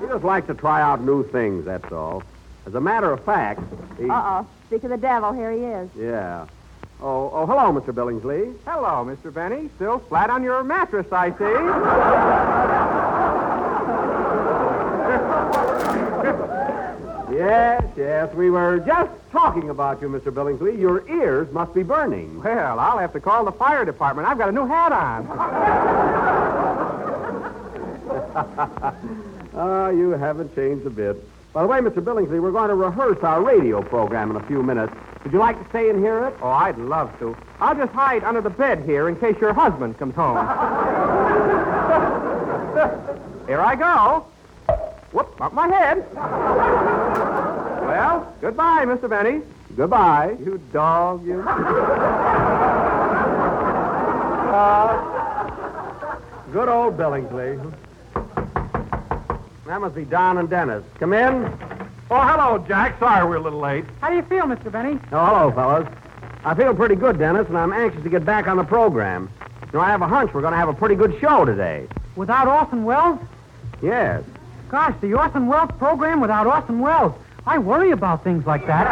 he 0.00 0.06
just 0.06 0.22
likes 0.24 0.46
to 0.46 0.54
try 0.54 0.80
out 0.80 1.00
new 1.00 1.24
things, 1.28 1.64
that's 1.64 1.90
all. 1.90 2.22
As 2.66 2.74
a 2.76 2.80
matter 2.80 3.10
of 3.10 3.24
fact, 3.24 3.60
he... 3.98 4.08
Uh-oh. 4.08 4.46
Speak 4.66 4.82
of 4.84 4.90
the 4.90 4.96
devil, 4.96 5.32
here 5.32 5.52
he 5.52 5.60
is. 5.60 5.88
Yeah. 5.96 6.46
Oh, 7.00 7.30
oh, 7.32 7.46
hello, 7.46 7.72
Mr. 7.78 7.92
Billingsley. 7.94 8.56
Hello, 8.64 9.04
Mr. 9.04 9.32
Benny. 9.32 9.70
Still 9.76 10.00
flat 10.00 10.28
on 10.30 10.42
your 10.42 10.64
mattress, 10.64 11.06
I 11.12 11.30
see. 11.30 11.44
Yes, 17.36 17.84
yes. 17.96 18.34
We 18.34 18.50
were 18.50 18.78
just 18.80 19.10
talking 19.30 19.68
about 19.70 20.00
you, 20.00 20.08
Mr. 20.08 20.32
Billingsley. 20.32 20.78
Your 20.78 21.06
ears 21.08 21.52
must 21.52 21.74
be 21.74 21.82
burning. 21.82 22.42
Well, 22.42 22.78
I'll 22.78 22.98
have 22.98 23.12
to 23.12 23.20
call 23.20 23.44
the 23.44 23.52
fire 23.52 23.84
department. 23.84 24.26
I've 24.26 24.38
got 24.38 24.48
a 24.48 24.52
new 24.52 24.66
hat 24.66 24.92
on. 24.92 25.26
Ah, 29.58 29.88
you 29.88 30.10
haven't 30.10 30.54
changed 30.54 30.84
a 30.84 30.90
bit. 30.90 31.16
By 31.56 31.62
the 31.62 31.68
way, 31.68 31.78
Mr. 31.78 32.04
Billingsley, 32.04 32.38
we're 32.38 32.52
going 32.52 32.68
to 32.68 32.74
rehearse 32.74 33.16
our 33.22 33.42
radio 33.42 33.80
program 33.80 34.30
in 34.30 34.36
a 34.36 34.46
few 34.46 34.62
minutes. 34.62 34.92
Would 35.24 35.32
you 35.32 35.38
like 35.38 35.58
to 35.58 35.66
stay 35.70 35.88
and 35.88 35.98
hear 35.98 36.26
it? 36.26 36.34
Oh, 36.42 36.48
I'd 36.48 36.76
love 36.76 37.18
to. 37.18 37.34
I'll 37.60 37.74
just 37.74 37.92
hide 37.92 38.24
under 38.24 38.42
the 38.42 38.50
bed 38.50 38.84
here 38.84 39.08
in 39.08 39.16
case 39.16 39.36
your 39.40 39.54
husband 39.54 39.98
comes 39.98 40.14
home. 40.14 40.36
here 43.46 43.62
I 43.62 43.74
go. 43.74 44.26
Whoop, 45.12 45.40
up 45.40 45.54
my 45.54 45.68
head. 45.68 46.06
well, 47.86 48.34
goodbye, 48.42 48.84
Mr. 48.84 49.08
Benny. 49.08 49.40
Goodbye. 49.74 50.36
You 50.38 50.60
dog, 50.74 51.26
you. 51.26 51.42
Uh, 54.56 56.18
good 56.50 56.68
old 56.68 56.96
Billingsley. 56.96 57.60
That 59.66 59.80
must 59.80 59.96
be 59.96 60.04
Don 60.04 60.38
and 60.38 60.48
Dennis. 60.48 60.84
Come 61.00 61.12
in. 61.12 61.44
Oh, 62.08 62.20
hello, 62.20 62.64
Jack. 62.68 63.00
Sorry 63.00 63.28
we're 63.28 63.36
a 63.36 63.40
little 63.40 63.58
late. 63.58 63.84
How 64.00 64.08
do 64.08 64.14
you 64.14 64.22
feel, 64.22 64.44
Mr. 64.44 64.70
Benny? 64.70 65.00
Oh, 65.10 65.26
hello, 65.26 65.50
fellas. 65.50 65.88
I 66.44 66.54
feel 66.54 66.72
pretty 66.72 66.94
good, 66.94 67.18
Dennis, 67.18 67.48
and 67.48 67.58
I'm 67.58 67.72
anxious 67.72 68.04
to 68.04 68.08
get 68.08 68.24
back 68.24 68.46
on 68.46 68.56
the 68.58 68.64
program. 68.64 69.28
You 69.40 69.68
know, 69.72 69.80
I 69.80 69.88
have 69.88 70.02
a 70.02 70.06
hunch 70.06 70.32
we're 70.32 70.40
going 70.40 70.52
to 70.52 70.56
have 70.58 70.68
a 70.68 70.74
pretty 70.74 70.94
good 70.94 71.18
show 71.20 71.44
today. 71.44 71.88
Without 72.14 72.46
Orson 72.46 72.84
Welles? 72.84 73.18
Yes. 73.82 74.22
Gosh, 74.68 74.94
the 75.00 75.14
Orson 75.14 75.48
Welles 75.48 75.72
program 75.78 76.20
without 76.20 76.46
Orson 76.46 76.78
Welles. 76.78 77.14
I 77.44 77.58
worry 77.58 77.90
about 77.90 78.22
things 78.22 78.46
like 78.46 78.64
that. 78.68 78.86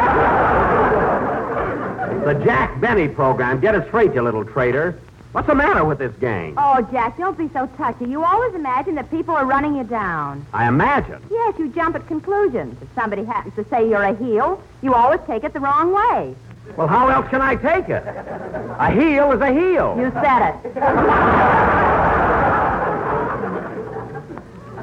The 2.25 2.35
Jack 2.45 2.81
Benny 2.81 3.07
program. 3.07 3.61
Get 3.61 3.77
it 3.77 3.87
straight, 3.87 4.13
you 4.13 4.23
little 4.23 4.45
traitor. 4.45 4.99
What's 5.35 5.49
the 5.49 5.55
matter 5.57 5.85
with 5.85 5.99
this 5.99 6.15
gang? 6.21 6.55
Oh, 6.57 6.81
Jack, 6.93 7.19
don't 7.19 7.37
be 7.37 7.49
so 7.53 7.67
touchy. 7.77 8.05
You 8.05 8.23
always 8.23 8.55
imagine 8.55 8.95
that 8.95 9.11
people 9.11 9.35
are 9.35 9.45
running 9.45 9.75
you 9.75 9.83
down. 9.83 10.47
I 10.53 10.69
imagine. 10.69 11.21
Yes, 11.29 11.59
you 11.59 11.71
jump 11.71 11.97
at 11.97 12.07
conclusions. 12.07 12.81
If 12.81 12.87
somebody 12.95 13.25
happens 13.25 13.53
to 13.57 13.65
say 13.69 13.89
you're 13.89 14.05
a 14.05 14.15
heel, 14.15 14.63
you 14.81 14.95
always 14.95 15.19
take 15.27 15.43
it 15.43 15.53
the 15.53 15.59
wrong 15.59 15.93
way. 15.93 16.37
Well, 16.77 16.87
how 16.87 17.09
else 17.09 17.27
can 17.31 17.43
I 17.43 17.57
take 17.57 17.89
it? 17.89 18.05
A 18.07 18.93
heel 18.93 19.33
is 19.33 19.41
a 19.41 19.53
heel. 19.53 19.97
You 19.99 20.13
said 20.23 20.51
it. 20.55 20.75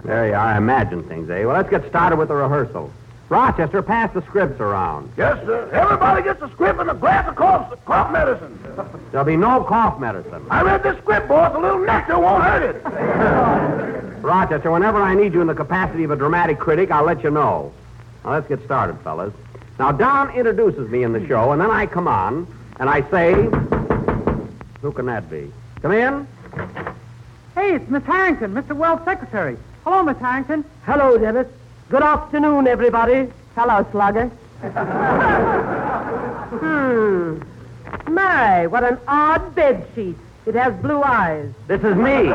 There 0.03 0.27
you 0.27 0.33
are. 0.33 0.35
I 0.35 0.57
imagine 0.57 1.03
things, 1.03 1.29
eh? 1.29 1.45
Well, 1.45 1.55
let's 1.55 1.69
get 1.69 1.87
started 1.87 2.17
with 2.17 2.27
the 2.27 2.35
rehearsal. 2.35 2.91
Rochester, 3.31 3.81
pass 3.81 4.13
the 4.13 4.21
scripts 4.23 4.59
around. 4.59 5.09
Yes, 5.15 5.37
sir. 5.45 5.69
Everybody 5.71 6.21
gets 6.21 6.41
a 6.41 6.49
script 6.49 6.81
and 6.81 6.89
a 6.89 6.93
glass 6.93 7.25
of 7.29 7.35
cough, 7.37 7.73
cough 7.85 8.11
medicine. 8.11 8.59
There'll 9.09 9.25
be 9.25 9.37
no 9.37 9.63
cough 9.63 10.01
medicine. 10.01 10.45
I 10.49 10.61
read 10.63 10.83
this 10.83 10.97
script, 10.97 11.29
boss. 11.29 11.55
A 11.55 11.57
little 11.57 11.79
nectar 11.79 12.19
won't 12.19 12.43
hurt 12.43 12.75
it. 12.75 14.21
Rochester, 14.21 14.69
whenever 14.69 15.01
I 15.01 15.15
need 15.15 15.33
you 15.33 15.39
in 15.39 15.47
the 15.47 15.55
capacity 15.55 16.03
of 16.03 16.11
a 16.11 16.17
dramatic 16.17 16.59
critic, 16.59 16.91
I'll 16.91 17.05
let 17.05 17.23
you 17.23 17.31
know. 17.31 17.71
Now, 18.25 18.33
let's 18.33 18.49
get 18.49 18.61
started, 18.65 18.99
fellas. 18.99 19.33
Now, 19.79 19.93
Don 19.93 20.31
introduces 20.31 20.89
me 20.89 21.03
in 21.03 21.13
the 21.13 21.25
show, 21.25 21.53
and 21.53 21.61
then 21.61 21.71
I 21.71 21.85
come 21.85 22.09
on, 22.09 22.45
and 22.81 22.89
I 22.89 23.09
say, 23.09 23.31
Who 24.81 24.91
can 24.91 25.05
that 25.05 25.29
be? 25.29 25.49
Come 25.81 25.93
in. 25.93 26.27
Hey, 27.55 27.75
it's 27.75 27.89
Miss 27.89 28.03
Harrington, 28.03 28.53
Mr. 28.53 28.75
Welles' 28.75 29.05
secretary. 29.05 29.55
Hello, 29.85 30.03
Miss 30.03 30.17
Harrington. 30.17 30.65
Hello, 30.85 31.17
Dennis. 31.17 31.47
Good 31.91 32.03
afternoon, 32.03 32.67
everybody. 32.67 33.29
Hello, 33.53 33.85
Slugger. 33.91 34.27
Hmm. 36.61 37.41
My, 38.13 38.65
what 38.67 38.85
an 38.85 38.97
odd 39.09 39.53
bed 39.55 39.85
sheet. 39.93 40.15
It 40.45 40.55
has 40.55 40.73
blue 40.81 41.03
eyes. 41.03 41.51
This 41.67 41.81
is 41.81 41.97
me. 41.97 42.29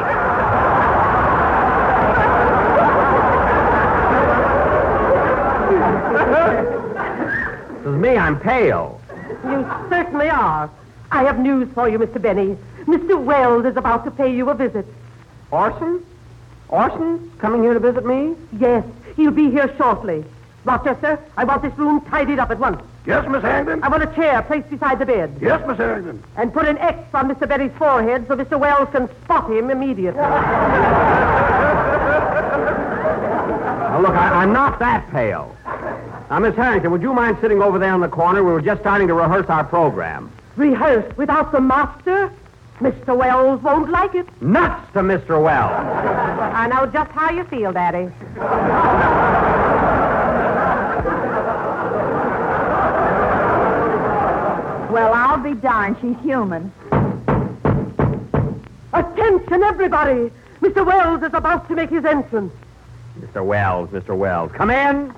this 7.78 7.86
is 7.86 7.98
me. 7.98 8.18
I'm 8.18 8.38
pale. 8.38 9.00
You 9.42 9.66
certainly 9.88 10.28
are. 10.28 10.70
I 11.10 11.24
have 11.24 11.38
news 11.38 11.72
for 11.72 11.88
you, 11.88 11.98
Mr. 11.98 12.20
Benny. 12.20 12.58
Mr. 12.84 13.18
Welles 13.18 13.64
is 13.64 13.78
about 13.78 14.04
to 14.04 14.10
pay 14.10 14.36
you 14.36 14.50
a 14.50 14.54
visit. 14.54 14.84
Orson? 15.50 16.04
Orson 16.68 17.30
coming 17.38 17.62
here 17.62 17.74
to 17.74 17.80
visit 17.80 18.04
me? 18.04 18.34
Yes, 18.58 18.84
he'll 19.16 19.30
be 19.30 19.50
here 19.50 19.72
shortly. 19.76 20.24
Rochester, 20.64 21.20
I 21.36 21.44
want 21.44 21.62
this 21.62 21.76
room 21.78 22.00
tidied 22.02 22.40
up 22.40 22.50
at 22.50 22.58
once. 22.58 22.82
Yes, 23.06 23.26
Miss 23.28 23.42
Harrington? 23.42 23.84
I 23.84 23.88
want 23.88 24.02
a 24.02 24.12
chair 24.14 24.42
placed 24.42 24.68
beside 24.68 24.98
the 24.98 25.06
bed. 25.06 25.38
Yes, 25.40 25.64
Miss 25.66 25.76
Harrington. 25.76 26.22
And 26.36 26.52
put 26.52 26.66
an 26.66 26.76
X 26.78 26.98
on 27.14 27.32
Mr. 27.32 27.48
Benny's 27.48 27.72
forehead 27.78 28.26
so 28.26 28.36
Mr. 28.36 28.58
Welles 28.58 28.88
can 28.90 29.08
spot 29.22 29.50
him 29.50 29.70
immediately. 29.70 30.20
Now, 33.96 34.02
look, 34.02 34.14
I, 34.14 34.42
I'm 34.42 34.52
not 34.52 34.78
that 34.80 35.10
pale. 35.10 35.56
Now, 36.28 36.38
Miss 36.40 36.54
Harrington, 36.54 36.90
would 36.90 37.00
you 37.00 37.14
mind 37.14 37.38
sitting 37.40 37.62
over 37.62 37.78
there 37.78 37.94
in 37.94 38.02
the 38.02 38.08
corner? 38.08 38.44
We 38.44 38.52
were 38.52 38.60
just 38.60 38.82
starting 38.82 39.08
to 39.08 39.14
rehearse 39.14 39.46
our 39.48 39.64
program. 39.64 40.30
Rehearse 40.56 41.16
without 41.16 41.50
the 41.50 41.62
master? 41.62 42.30
Mr. 42.80 43.16
Welles 43.16 43.62
won't 43.62 43.90
like 43.90 44.14
it. 44.14 44.26
Nuts 44.42 44.92
to 44.92 45.00
Mr. 45.00 45.42
Welles. 45.42 45.72
I 45.72 46.68
know 46.68 46.86
just 46.86 47.10
how 47.12 47.30
you 47.30 47.44
feel, 47.44 47.72
Daddy. 47.72 48.10
well, 54.92 55.14
I'll 55.14 55.38
be 55.38 55.54
darned. 55.54 55.96
She's 56.02 56.16
human. 56.22 56.70
Attention, 58.92 59.62
everybody! 59.62 60.30
Mr. 60.60 60.84
Welles 60.86 61.22
is 61.22 61.32
about 61.32 61.68
to 61.68 61.74
make 61.74 61.90
his 61.90 62.04
entrance. 62.04 62.52
Mr. 63.20 63.44
Welles, 63.44 63.88
Mr. 63.90 64.16
Welles. 64.16 64.52
Come 64.52 64.70
in. 64.70 65.14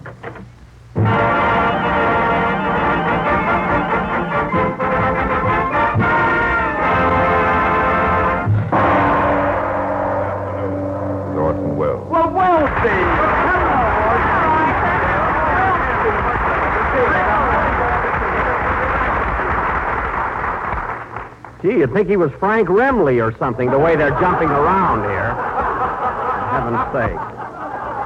You'd 21.78 21.92
think 21.92 22.08
he 22.08 22.16
was 22.16 22.32
Frank 22.32 22.68
Remley 22.68 23.24
or 23.24 23.36
something, 23.38 23.70
the 23.70 23.78
way 23.78 23.96
they're 23.96 24.18
jumping 24.20 24.48
around 24.48 25.02
here. 25.08 25.34
For 25.34 26.48
heaven's 26.50 26.92
sake. 26.92 27.18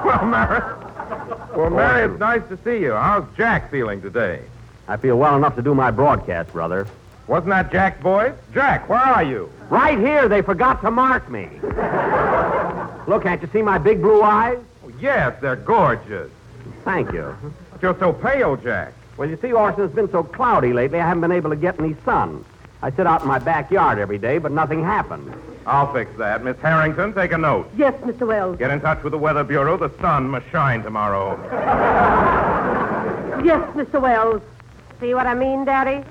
Well, 0.04 0.24
Mary. 0.26 0.62
Well, 1.56 1.70
Mary, 1.70 2.10
it's 2.10 2.18
nice 2.18 2.42
to 2.48 2.58
see 2.64 2.82
you. 2.82 2.92
How's 2.92 3.24
Jack 3.36 3.70
feeling 3.70 4.00
today? 4.00 4.40
I 4.88 4.96
feel 4.96 5.16
well 5.18 5.36
enough 5.36 5.56
to 5.56 5.62
do 5.62 5.74
my 5.74 5.90
broadcast, 5.90 6.52
brother. 6.52 6.86
Wasn't 7.26 7.50
that 7.50 7.70
Jack 7.70 8.00
voice? 8.00 8.34
Jack, 8.52 8.88
where 8.88 8.98
are 8.98 9.22
you? 9.22 9.50
Right 9.70 9.98
here, 9.98 10.28
they 10.28 10.42
forgot 10.42 10.82
to 10.82 10.90
mark 10.90 11.30
me. 11.30 11.48
Look, 13.06 13.22
can't 13.22 13.40
you 13.40 13.48
see 13.52 13.62
my 13.62 13.78
big 13.78 14.02
blue 14.02 14.22
eyes? 14.22 14.58
Oh, 14.84 14.92
yes, 15.00 15.36
they're 15.40 15.56
gorgeous. 15.56 16.30
Thank 16.84 17.12
you. 17.12 17.36
But 17.70 17.82
you're 17.82 17.98
so 17.98 18.12
pale, 18.12 18.56
Jack. 18.56 18.92
Well, 19.16 19.28
you 19.28 19.38
see, 19.40 19.52
Orson, 19.52 19.84
it's 19.84 19.94
been 19.94 20.10
so 20.10 20.22
cloudy 20.22 20.72
lately, 20.72 21.00
I 21.00 21.06
haven't 21.06 21.20
been 21.20 21.32
able 21.32 21.50
to 21.50 21.56
get 21.56 21.78
any 21.78 21.94
sun. 22.04 22.44
I 22.82 22.90
sit 22.90 23.06
out 23.06 23.22
in 23.22 23.28
my 23.28 23.38
backyard 23.38 23.98
every 23.98 24.18
day, 24.18 24.38
but 24.38 24.50
nothing 24.52 24.82
happens. 24.82 25.32
I'll 25.66 25.92
fix 25.92 26.10
that. 26.18 26.42
Miss 26.42 26.58
Harrington, 26.58 27.14
take 27.14 27.30
a 27.32 27.38
note. 27.38 27.70
Yes, 27.76 27.94
Mr. 28.02 28.26
Welles. 28.26 28.58
Get 28.58 28.70
in 28.70 28.80
touch 28.80 29.02
with 29.04 29.12
the 29.12 29.18
Weather 29.18 29.44
Bureau. 29.44 29.76
The 29.76 29.90
sun 30.00 30.28
must 30.28 30.48
shine 30.50 30.82
tomorrow. 30.82 31.38
Yes, 33.42 33.68
Mr. 33.74 34.00
Welles. 34.00 34.40
See 35.00 35.14
what 35.14 35.26
I 35.26 35.34
mean, 35.34 35.64
Daddy? 35.64 36.04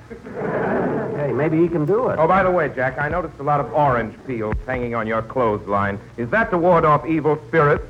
Hey, 1.15 1.31
maybe 1.31 1.61
he 1.61 1.69
can 1.69 1.85
do 1.85 2.09
it. 2.09 2.19
Oh, 2.19 2.27
by 2.27 2.43
the 2.43 2.51
way, 2.51 2.67
Jack, 2.75 2.97
I 2.99 3.07
noticed 3.07 3.39
a 3.39 3.43
lot 3.43 3.61
of 3.61 3.71
orange 3.73 4.17
peels 4.27 4.57
hanging 4.65 4.95
on 4.95 5.07
your 5.07 5.21
clothesline. 5.21 5.97
Is 6.17 6.29
that 6.31 6.51
to 6.51 6.57
ward 6.57 6.83
off 6.83 7.05
evil 7.05 7.39
spirits? 7.47 7.85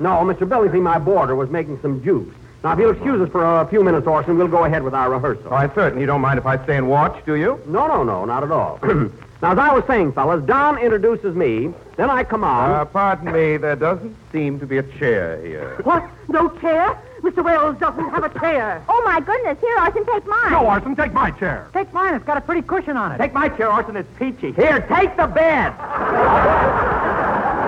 No, 0.00 0.10
Mr. 0.24 0.40
Billingsley, 0.48 0.82
my 0.82 0.98
boarder, 0.98 1.36
was 1.36 1.50
making 1.50 1.80
some 1.82 2.02
juice. 2.02 2.34
Now, 2.62 2.74
if 2.74 2.78
you'll 2.78 2.90
excuse 2.90 3.20
us 3.22 3.30
for 3.30 3.42
a 3.42 3.66
few 3.68 3.82
minutes, 3.82 4.06
Orson, 4.06 4.36
we'll 4.36 4.46
go 4.46 4.64
ahead 4.64 4.82
with 4.82 4.92
our 4.92 5.10
rehearsal. 5.10 5.46
Oh, 5.50 5.54
I 5.54 5.74
certainly 5.74 6.04
don't 6.04 6.20
mind 6.20 6.38
if 6.38 6.44
I 6.44 6.62
stay 6.64 6.76
and 6.76 6.90
watch, 6.90 7.24
do 7.24 7.34
you? 7.34 7.58
No, 7.66 7.86
no, 7.86 8.02
no, 8.02 8.26
not 8.26 8.42
at 8.42 8.52
all. 8.52 8.78
now, 8.82 9.52
as 9.52 9.58
I 9.58 9.72
was 9.72 9.82
saying, 9.86 10.12
fellas, 10.12 10.44
Don 10.44 10.76
introduces 10.76 11.34
me, 11.34 11.72
then 11.96 12.10
I 12.10 12.22
come 12.22 12.44
on. 12.44 12.70
Uh, 12.70 12.84
pardon 12.84 13.32
me, 13.32 13.56
there 13.56 13.76
doesn't 13.76 14.14
seem 14.30 14.60
to 14.60 14.66
be 14.66 14.76
a 14.76 14.82
chair 14.82 15.40
here. 15.42 15.80
What? 15.84 16.06
No 16.28 16.50
chair? 16.58 17.00
Mr. 17.22 17.42
Welles 17.42 17.78
doesn't 17.78 18.10
have 18.10 18.24
a 18.24 18.38
chair. 18.38 18.84
Oh, 18.90 19.02
my 19.06 19.20
goodness. 19.20 19.56
Here, 19.60 19.78
Orson, 19.78 20.04
take 20.04 20.26
mine. 20.26 20.52
No, 20.52 20.66
Orson, 20.66 20.94
take 20.94 21.14
my 21.14 21.30
chair. 21.30 21.66
Take 21.72 21.90
mine. 21.94 22.14
It's 22.14 22.26
got 22.26 22.36
a 22.36 22.42
pretty 22.42 22.62
cushion 22.62 22.98
on 22.98 23.12
it. 23.12 23.18
Take 23.18 23.32
my 23.32 23.48
chair, 23.48 23.72
Orson. 23.72 23.96
It's 23.96 24.08
peachy. 24.18 24.52
Here, 24.52 24.80
take 24.86 25.16
the 25.16 25.26
bed. 25.26 25.72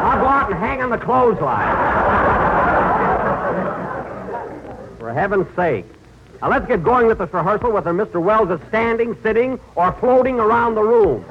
I'll 0.03 0.21
go 0.21 0.27
out 0.27 0.51
and 0.51 0.59
hang 0.59 0.83
on 0.83 0.91
the 0.91 0.99
clothesline. 0.99 2.32
For 5.13 5.21
heaven's 5.21 5.55
sake. 5.55 5.85
Now 6.41 6.49
let's 6.49 6.67
get 6.67 6.83
going 6.83 7.07
with 7.07 7.19
this 7.19 7.31
rehearsal, 7.35 7.71
whether 7.71 7.93
Mr. 7.93 8.19
Welles 8.19 8.49
is 8.49 8.67
standing, 8.69 9.15
sitting, 9.23 9.61
or 9.75 9.93
floating 10.01 10.41
around 10.41 10.75
the 10.75 10.83
room. 10.83 11.23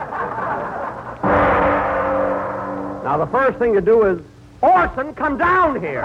Now, 3.04 3.17
the 3.17 3.26
first 3.26 3.58
thing 3.58 3.74
to 3.74 3.82
do 3.82 4.06
is, 4.06 4.20
Orson, 4.62 5.15
come 5.15 5.39
down 5.39 5.82
here. 5.82 6.04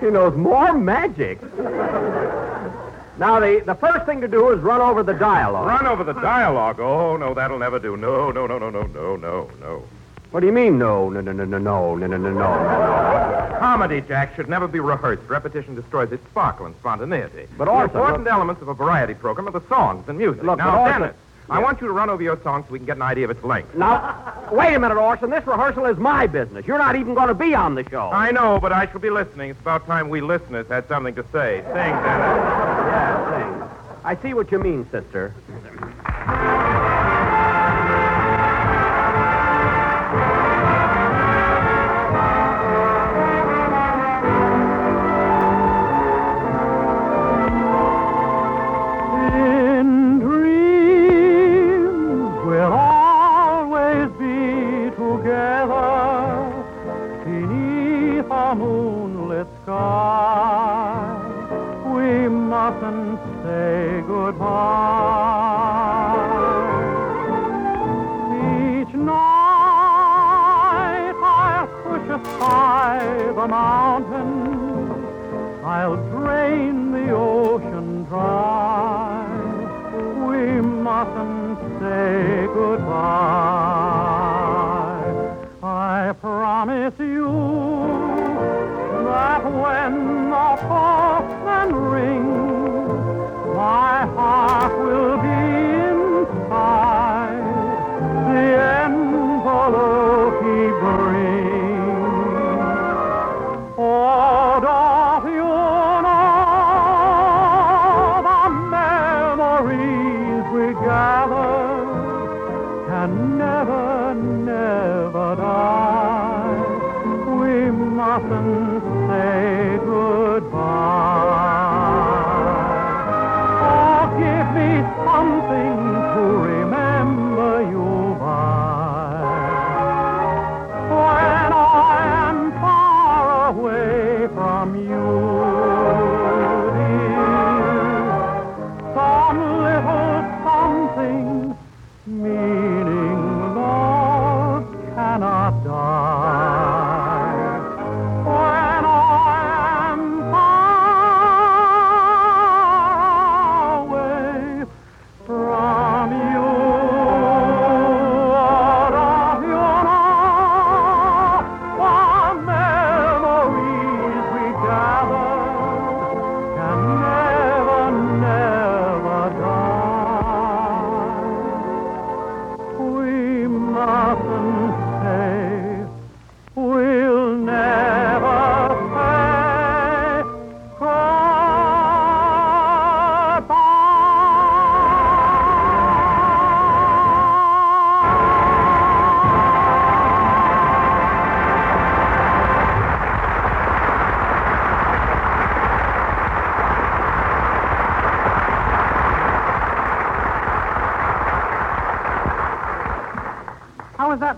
he 0.00 0.10
knows 0.10 0.36
more 0.36 0.74
magic. 0.74 1.38
Now, 3.18 3.40
the, 3.40 3.62
the 3.64 3.74
first 3.74 4.04
thing 4.04 4.20
to 4.20 4.28
do 4.28 4.50
is 4.50 4.60
run 4.60 4.80
over 4.80 5.02
the 5.02 5.14
dialogue. 5.14 5.66
Run 5.66 5.86
over 5.86 6.04
the 6.04 6.12
dialogue. 6.12 6.78
Oh, 6.80 7.16
no, 7.16 7.32
that'll 7.32 7.58
never 7.58 7.78
do. 7.78 7.96
No, 7.96 8.30
no, 8.30 8.46
no, 8.46 8.58
no, 8.58 8.68
no, 8.70 8.82
no, 8.82 9.16
no, 9.16 9.50
no. 9.60 9.82
What 10.32 10.40
do 10.40 10.46
you 10.46 10.52
mean, 10.52 10.78
no, 10.78 11.08
no, 11.08 11.22
no, 11.22 11.32
no, 11.32 11.44
no, 11.44 11.58
no, 11.58 11.94
no, 11.94 12.06
no, 12.06 12.16
no, 12.18 12.32
no? 12.32 13.56
Comedy, 13.58 14.02
Jack, 14.02 14.36
should 14.36 14.50
never 14.50 14.68
be 14.68 14.80
rehearsed. 14.80 15.22
Repetition 15.28 15.74
destroys 15.74 16.12
its 16.12 16.22
sparkle 16.26 16.66
and 16.66 16.74
spontaneity. 16.76 17.46
But 17.56 17.66
the 17.66 17.84
important 17.84 18.26
elements 18.28 18.60
of 18.60 18.68
a 18.68 18.74
variety 18.74 19.14
program 19.14 19.48
are 19.48 19.58
the 19.58 19.66
songs 19.68 20.06
and 20.08 20.18
music. 20.18 20.42
Look, 20.42 20.58
now, 20.58 20.84
but 20.84 20.90
Dennis, 20.90 21.16
I 21.48 21.60
want 21.60 21.80
you 21.80 21.86
to 21.86 21.92
run 21.92 22.10
over 22.10 22.22
your 22.22 22.40
song 22.42 22.64
so 22.66 22.72
we 22.72 22.78
can 22.78 22.86
get 22.86 22.96
an 22.96 23.02
idea 23.02 23.24
of 23.24 23.30
its 23.30 23.44
length. 23.44 23.74
Now, 23.74 24.48
wait 24.50 24.74
a 24.74 24.80
minute, 24.80 24.96
Orson. 24.96 25.30
This 25.30 25.46
rehearsal 25.46 25.86
is 25.86 25.96
my 25.96 26.26
business. 26.26 26.66
You're 26.66 26.78
not 26.78 26.96
even 26.96 27.14
going 27.14 27.28
to 27.28 27.34
be 27.34 27.54
on 27.54 27.74
the 27.76 27.88
show. 27.88 28.10
I 28.10 28.32
know, 28.32 28.58
but 28.60 28.72
I 28.72 28.86
shall 28.90 29.00
be 29.00 29.10
listening. 29.10 29.50
It's 29.50 29.60
about 29.60 29.86
time 29.86 30.08
we 30.08 30.20
listeners 30.20 30.66
had 30.68 30.88
something 30.88 31.14
to 31.14 31.22
say. 31.32 31.62
Sing, 31.62 31.72
Dennis. 31.72 32.02
Yeah, 32.02 33.30
sing. 33.30 34.00
I 34.04 34.16
see 34.22 34.34
what 34.34 34.50
you 34.50 34.58
mean, 34.58 34.88
sister. 34.90 35.34
Moonlit. 59.96 61.86
We 61.94 62.28
mustn't 62.28 63.20
say 63.42 64.02
goodbye. 64.06 64.46
Each 68.80 68.94
night 68.94 70.36
I'll 71.22 71.68
push 71.84 72.06
aside 72.18 73.34
the 73.36 73.48
mountains. 73.48 74.54
I'll 75.64 75.96
drain 76.10 76.92
the 76.92 77.10
ocean 77.10 78.04
dry. 78.04 79.26
We 80.28 80.60
mustn't 80.60 81.58
say 81.80 82.46
goodbye. 82.54 82.96
I 85.62 86.12
promise 86.20 86.94
you 86.98 87.75
papa 90.56 91.64
and 91.64 91.92
ring. 91.92 92.25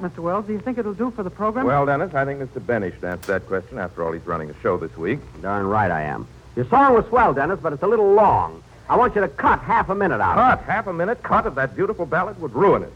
That, 0.01 0.13
Mr. 0.15 0.19
Welles? 0.23 0.47
Do 0.47 0.53
you 0.53 0.61
think 0.61 0.79
it'll 0.79 0.95
do 0.95 1.11
for 1.11 1.23
the 1.23 1.31
program? 1.31 1.67
Well, 1.67 1.87
Dennis, 1.87 2.15
I 2.15 2.25
think 2.25 2.41
Mr. 2.41 2.65
Benny 2.65 2.91
should 2.91 3.05
answer 3.05 3.33
that 3.33 3.47
question. 3.47 3.79
After 3.79 4.05
all, 4.05 4.13
he's 4.13 4.27
running 4.27 4.51
a 4.51 4.55
show 4.61 4.77
this 4.77 4.97
week. 4.97 5.19
Darn 5.43 5.67
right 5.67 5.91
I 5.91 6.03
am. 6.03 6.27
Your 6.57 6.67
song 6.67 6.95
was 6.95 7.05
swell, 7.07 7.33
Dennis, 7.35 7.59
but 7.63 7.73
it's 7.73 7.83
a 7.83 7.87
little 7.87 8.13
long. 8.13 8.63
I 8.89 8.97
want 8.97 9.15
you 9.15 9.21
to 9.21 9.29
cut 9.29 9.61
half 9.61 9.89
a 9.91 9.95
minute 9.95 10.21
out. 10.21 10.35
Cut. 10.37 10.65
Half 10.65 10.87
a 10.87 10.93
minute 10.93 11.23
cut 11.23 11.47
of 11.47 11.55
that 11.57 11.75
beautiful 11.77 12.07
ballad 12.07 12.41
would 12.41 12.55
ruin 12.55 12.83
it. 12.83 12.93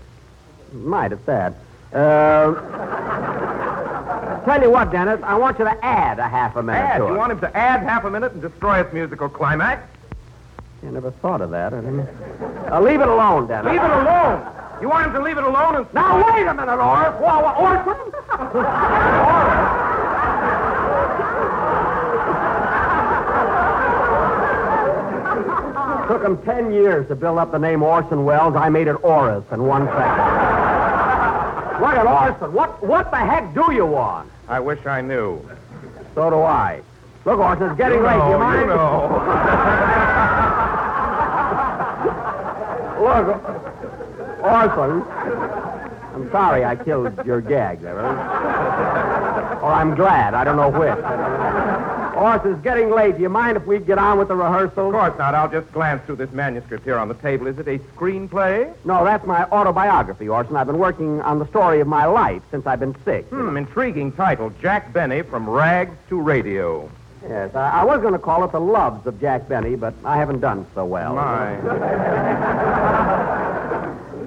Might 0.73 1.13
at 1.13 1.25
that. 1.27 1.55
Uh, 1.93 2.55
tell 4.45 4.63
you 4.63 4.71
what, 4.71 4.91
Dennis, 4.91 5.21
I 5.23 5.35
want 5.37 5.59
you 5.59 5.65
to 5.67 5.85
add 5.85 6.19
a 6.19 6.29
half 6.29 6.57
a 6.57 6.63
minute 6.63 6.79
Add. 6.81 6.99
to 6.99 7.05
You 7.07 7.15
it. 7.15 7.19
want 7.19 7.33
him 7.33 7.41
to 7.41 7.55
add 7.57 7.83
half 7.83 8.05
a 8.05 8.11
minute 8.11 8.33
and 8.33 8.41
destroy 8.41 8.81
its 8.81 8.93
musical 8.93 9.29
climax? 9.29 9.87
I 10.85 10.91
never 10.91 11.11
thought 11.11 11.41
of 11.43 11.51
that. 11.51 11.75
I 11.75 11.81
didn't. 11.81 12.09
Uh, 12.71 12.81
leave 12.81 13.01
it 13.01 13.09
alone, 13.09 13.47
Dennis. 13.47 13.73
Leave 13.73 13.83
it 13.83 13.91
alone. 13.91 14.49
You 14.83 14.89
want 14.89 15.07
him 15.07 15.13
to 15.13 15.23
leave 15.23 15.39
it 15.39 15.45
alone 15.45 15.77
and... 15.77 15.87
Now, 15.95 16.17
wait 16.35 16.45
a 16.45 16.53
minute, 16.53 16.77
Orris. 16.77 17.15
Whoa, 17.21 17.39
whoa, 17.39 17.55
Orson. 17.63 18.13
Took 26.09 26.25
him 26.25 26.37
ten 26.45 26.73
years 26.73 27.07
to 27.09 27.15
build 27.15 27.39
up 27.39 27.53
the 27.53 27.59
name 27.59 27.83
Orson 27.85 28.25
Welles. 28.25 28.57
I 28.57 28.69
made 28.69 28.89
it 28.89 28.97
Oris 29.05 29.45
in 29.53 29.63
one 29.63 29.87
second. 29.87 30.01
Look 31.81 31.95
at 31.95 32.05
Orson. 32.07 32.53
What, 32.53 32.83
what 32.85 33.11
the 33.13 33.19
heck 33.19 33.55
do 33.55 33.73
you 33.73 33.87
want? 33.87 34.29
I 34.49 34.59
wish 34.59 34.85
I 34.85 35.01
knew. 35.01 35.41
So 36.17 36.29
do 36.29 36.41
I. 36.43 36.83
Look, 37.25 37.39
Orson, 37.39 37.69
it's 37.69 37.77
getting 37.79 37.99
You 37.99 38.05
late. 38.05 38.15
Do 38.15 38.19
know, 38.19 38.31
you 38.33 38.39
mind? 38.39 38.61
you 38.63 38.67
know. 38.67 39.23
Look, 43.03 43.52
Orson. 44.43 45.03
I'm 46.15 46.31
sorry 46.31 46.65
I 46.65 46.77
killed 46.77 47.25
your 47.25 47.41
gag 47.41 47.81
there. 47.81 47.99
or 47.99 49.73
I'm 49.73 49.95
glad. 49.95 50.35
I 50.35 50.45
don't 50.45 50.57
know 50.57 50.69
which. 50.69 50.99
Orson, 52.15 52.53
it's 52.53 52.63
getting 52.63 52.91
late. 52.91 53.17
Do 53.17 53.23
you 53.23 53.29
mind 53.31 53.57
if 53.57 53.65
we 53.67 53.79
get 53.79 53.99
on 53.99 54.19
with 54.19 54.29
the 54.29 54.37
rehearsal? 54.37 54.89
Of 54.89 54.93
course 54.93 55.17
not. 55.19 55.35
I'll 55.35 55.49
just 55.51 55.73
glance 55.73 56.05
through 56.05 56.17
this 56.17 56.31
manuscript 56.33 56.85
here 56.85 56.99
on 56.99 57.09
the 57.09 57.15
table. 57.15 57.47
Is 57.47 57.59
it 57.59 57.67
a 57.67 57.79
screenplay? 57.79 58.73
No, 58.85 59.05
that's 59.05 59.27
my 59.27 59.45
autobiography, 59.45 60.29
Orson. 60.29 60.55
I've 60.57 60.67
been 60.67 60.79
working 60.79 61.21
on 61.23 61.39
the 61.39 61.47
story 61.49 61.81
of 61.81 61.87
my 61.89 62.05
life 62.05 62.43
since 62.51 62.67
I've 62.67 62.81
been 62.81 62.95
sick. 63.05 63.25
Hmm, 63.29 63.57
intriguing 63.57 64.13
title. 64.13 64.53
Jack 64.61 64.93
Benny 64.93 65.23
from 65.23 65.49
Rags 65.49 65.97
to 66.11 66.21
Radio. 66.21 66.91
Yes, 67.27 67.55
I, 67.55 67.81
I 67.81 67.85
was 67.85 68.01
going 68.01 68.13
to 68.15 68.19
call 68.19 68.45
it 68.45 68.53
The 68.53 68.61
Loves 68.61 69.07
of 69.07 69.21
Jack 69.21 69.49
Benny, 69.49 69.77
but 69.77 69.95
I 70.05 70.17
haven't 70.17 70.41
done 70.41 70.67
so 70.75 70.85
well. 70.85 71.15
My. 71.15 71.57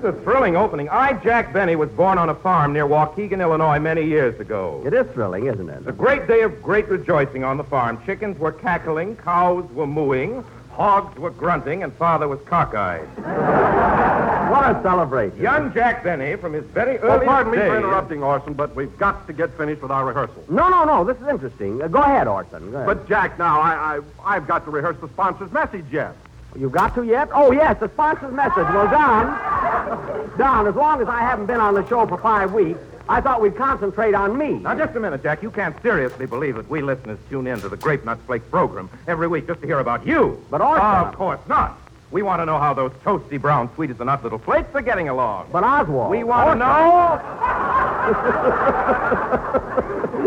This 0.01 0.13
is 0.13 0.19
a 0.19 0.21
thrilling 0.23 0.55
opening. 0.55 0.89
I, 0.89 1.13
Jack 1.13 1.53
Benny, 1.53 1.75
was 1.75 1.89
born 1.89 2.17
on 2.17 2.29
a 2.29 2.35
farm 2.35 2.73
near 2.73 2.85
Waukegan, 2.85 3.41
Illinois, 3.41 3.79
many 3.79 4.03
years 4.03 4.39
ago. 4.39 4.81
It 4.85 4.93
is 4.93 5.07
thrilling, 5.13 5.47
isn't 5.47 5.69
it? 5.69 5.87
A 5.87 5.91
great 5.91 6.27
day 6.27 6.41
of 6.41 6.61
great 6.61 6.87
rejoicing 6.89 7.43
on 7.43 7.57
the 7.57 7.63
farm. 7.63 8.01
Chickens 8.05 8.37
were 8.37 8.51
cackling, 8.51 9.15
cows 9.15 9.69
were 9.71 9.87
mooing, 9.87 10.43
hogs 10.71 11.17
were 11.17 11.29
grunting, 11.29 11.83
and 11.83 11.93
father 11.93 12.27
was 12.27 12.39
cockeyed. 12.41 13.07
What 14.45 14.75
a 14.75 14.81
celebration. 14.83 15.41
Young 15.41 15.73
Jack 15.73 16.03
Benny, 16.03 16.35
from 16.35 16.53
his 16.53 16.63
very 16.65 16.99
Well, 16.99 17.13
early 17.13 17.25
pardon 17.25 17.51
me 17.51 17.57
days... 17.57 17.67
for 17.67 17.77
interrupting, 17.77 18.21
Orson, 18.23 18.53
but 18.53 18.75
we've 18.75 18.95
got 18.99 19.25
to 19.25 19.33
get 19.33 19.57
finished 19.57 19.81
with 19.81 19.89
our 19.89 20.05
rehearsal. 20.05 20.45
No, 20.47 20.69
no, 20.69 20.85
no. 20.85 21.03
This 21.03 21.17
is 21.17 21.27
interesting. 21.27 21.81
Uh, 21.81 21.87
go 21.87 21.99
ahead, 21.99 22.27
Orson. 22.27 22.71
Go 22.71 22.77
ahead. 22.77 22.85
But, 22.85 23.09
Jack, 23.09 23.39
now, 23.39 23.59
I, 23.59 23.97
I, 23.97 24.35
I've 24.35 24.47
got 24.47 24.63
to 24.65 24.71
rehearse 24.71 24.97
the 25.01 25.09
sponsor's 25.09 25.51
message 25.51 25.85
yet. 25.91 26.15
You 26.57 26.69
got 26.69 26.95
to 26.95 27.03
yet? 27.03 27.29
Oh, 27.33 27.51
yes, 27.51 27.79
the 27.79 27.89
sponsor's 27.89 28.33
message. 28.33 28.55
Well, 28.55 28.87
Don, 28.89 30.37
Don, 30.37 30.67
as 30.67 30.75
long 30.75 31.01
as 31.01 31.07
I 31.07 31.19
haven't 31.19 31.47
been 31.47 31.59
on 31.59 31.73
the 31.73 31.85
show 31.87 32.07
for 32.07 32.17
five 32.17 32.53
weeks, 32.53 32.79
I 33.07 33.21
thought 33.21 33.41
we'd 33.41 33.55
concentrate 33.55 34.15
on 34.15 34.37
me. 34.37 34.53
Now, 34.53 34.73
just 34.75 34.95
a 34.95 34.99
minute, 34.99 35.21
Jack. 35.21 35.43
You 35.43 35.51
can't 35.51 35.79
seriously 35.81 36.25
believe 36.25 36.55
that 36.55 36.69
we 36.69 36.81
listeners 36.81 37.19
tune 37.29 37.45
in 37.45 37.59
to 37.61 37.69
the 37.69 37.77
Grape 37.77 38.03
Nuts 38.05 38.21
Flakes 38.25 38.47
program 38.49 38.89
every 39.05 39.27
week 39.27 39.47
just 39.47 39.61
to 39.61 39.67
hear 39.67 39.79
about 39.79 40.07
you. 40.07 40.43
But, 40.49 40.61
Orson- 40.61 40.85
Of 40.85 41.15
course 41.15 41.41
not. 41.47 41.77
We 42.11 42.21
want 42.21 42.39
to 42.41 42.45
know 42.45 42.57
how 42.57 42.73
those 42.73 42.91
toasty 43.03 43.39
brown 43.39 43.69
sweet 43.75 43.89
as 43.89 43.99
a 43.99 44.05
nut 44.05 44.23
little 44.23 44.39
flakes 44.39 44.73
are 44.73 44.81
getting 44.81 45.09
along. 45.09 45.49
But 45.51 45.63
Oswald. 45.63 46.09
We 46.11 46.23
want 46.23 46.57
to 46.59 46.65
oh, 46.65 47.17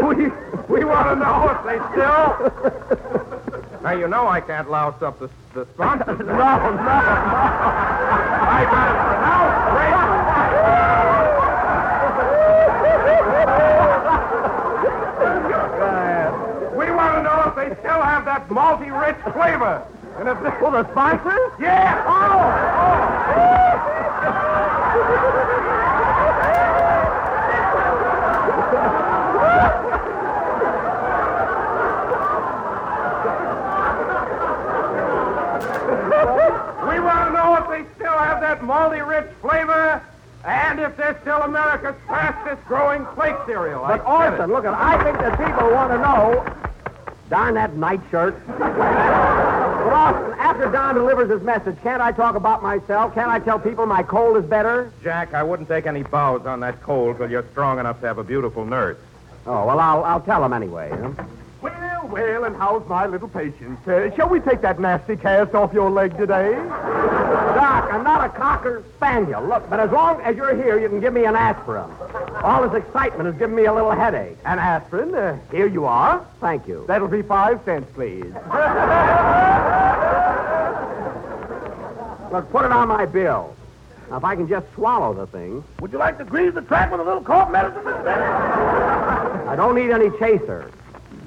know. 0.00 0.08
we 0.08 0.28
we 0.68 0.84
want 0.84 1.08
to 1.08 1.16
know 1.16 1.48
if 1.48 1.64
they 1.64 1.78
still. 1.92 3.24
Now 3.88 3.94
you 3.94 4.06
know 4.06 4.28
I 4.28 4.42
can't 4.42 4.70
louse 4.70 5.02
up 5.02 5.18
the 5.18 5.30
the 5.54 5.66
sponsors. 5.72 6.18
No, 6.26 6.26
no, 6.26 6.36
no. 6.36 6.42
I 8.54 8.64
better 8.68 8.94
now. 9.24 9.42
Great. 9.72 9.94
We 16.76 16.86
want 16.94 17.14
to 17.16 17.22
know 17.22 17.38
if 17.48 17.54
they 17.56 17.68
still 17.80 18.02
have 18.02 18.26
that 18.26 18.48
malty 18.50 18.90
rich 18.92 19.16
flavor. 19.34 19.82
And 20.18 20.28
if 20.28 20.38
they... 20.42 20.50
Well, 20.60 20.72
the 20.72 20.84
sponsors? 20.90 21.52
Yeah. 21.58 22.04
We 36.98 37.00
want 37.00 37.28
to 37.28 37.32
know 37.34 37.54
if 37.56 37.68
they 37.68 37.84
still 37.96 38.16
have 38.16 38.40
that 38.40 38.57
malty 38.68 39.06
rich 39.06 39.30
flavor 39.40 40.02
and 40.44 40.78
if 40.78 40.96
they're 40.96 41.18
still 41.22 41.42
America's 41.42 41.96
fastest 42.06 42.64
growing 42.66 43.04
flake 43.14 43.34
cereal. 43.46 43.82
But 43.82 44.06
I 44.06 44.30
said. 44.30 44.32
Orson, 44.40 44.52
look, 44.52 44.64
at 44.64 44.74
I 44.74 45.02
think 45.02 45.18
that 45.18 45.38
people 45.38 45.70
want 45.72 45.90
to 45.90 45.98
know. 45.98 46.54
Darn 47.30 47.54
that 47.54 47.74
nightshirt. 47.76 48.40
but 48.46 48.62
Orson, 48.62 50.38
after 50.38 50.70
Don 50.70 50.94
delivers 50.94 51.30
his 51.30 51.42
message, 51.42 51.76
can't 51.82 52.00
I 52.00 52.12
talk 52.12 52.36
about 52.36 52.62
myself? 52.62 53.14
Can't 53.14 53.30
I 53.30 53.38
tell 53.40 53.58
people 53.58 53.84
my 53.86 54.02
cold 54.02 54.36
is 54.36 54.44
better? 54.44 54.92
Jack, 55.02 55.34
I 55.34 55.42
wouldn't 55.42 55.68
take 55.68 55.86
any 55.86 56.02
bows 56.02 56.46
on 56.46 56.60
that 56.60 56.80
cold 56.82 57.18
till 57.18 57.30
you're 57.30 57.46
strong 57.50 57.78
enough 57.78 58.00
to 58.02 58.06
have 58.06 58.18
a 58.18 58.24
beautiful 58.24 58.64
nurse. 58.64 58.98
Oh, 59.46 59.66
well, 59.66 59.80
I'll, 59.80 60.04
I'll 60.04 60.20
tell 60.20 60.40
them 60.42 60.52
anyway. 60.52 60.90
huh? 60.90 61.24
Well, 61.60 62.08
well, 62.08 62.44
and 62.44 62.54
how's 62.56 62.86
my 62.88 63.06
little 63.06 63.28
patient? 63.28 63.86
Uh, 63.88 64.14
shall 64.14 64.28
we 64.28 64.40
take 64.40 64.60
that 64.60 64.78
nasty 64.78 65.16
cast 65.16 65.54
off 65.54 65.72
your 65.72 65.90
leg 65.90 66.16
today? 66.16 66.54
Doc, 67.68 67.92
I'm 67.92 68.02
not 68.02 68.24
a 68.24 68.30
cocker 68.30 68.82
spaniel. 68.96 69.46
Look, 69.46 69.68
but 69.68 69.78
as 69.78 69.90
long 69.90 70.22
as 70.22 70.34
you're 70.34 70.56
here, 70.56 70.78
you 70.78 70.88
can 70.88 71.00
give 71.00 71.12
me 71.12 71.26
an 71.26 71.36
aspirin. 71.36 71.90
All 72.42 72.66
this 72.66 72.82
excitement 72.82 73.26
has 73.26 73.34
given 73.34 73.54
me 73.54 73.66
a 73.66 73.74
little 73.74 73.90
headache. 73.90 74.38
An 74.46 74.58
aspirin. 74.58 75.14
Uh, 75.14 75.38
here 75.50 75.66
you 75.66 75.84
are. 75.84 76.26
Thank 76.40 76.66
you. 76.66 76.86
That'll 76.88 77.08
be 77.08 77.20
five 77.20 77.60
cents, 77.66 77.86
please. 77.92 78.24
Look, 82.32 82.50
put 82.50 82.64
it 82.64 82.72
on 82.72 82.88
my 82.88 83.04
bill. 83.04 83.54
Now, 84.08 84.16
if 84.16 84.24
I 84.24 84.34
can 84.34 84.48
just 84.48 84.66
swallow 84.74 85.12
the 85.12 85.26
thing, 85.26 85.62
Would 85.80 85.92
you 85.92 85.98
like 85.98 86.16
to 86.16 86.24
grease 86.24 86.54
the 86.54 86.62
track 86.62 86.90
with 86.90 87.00
a 87.02 87.04
little 87.04 87.20
cough 87.22 87.50
medicine, 87.50 87.82
Mr. 87.82 88.02
Benny? 88.02 88.22
I 89.46 89.54
don't 89.56 89.74
need 89.74 89.90
any 89.90 90.08
chaser. 90.18 90.70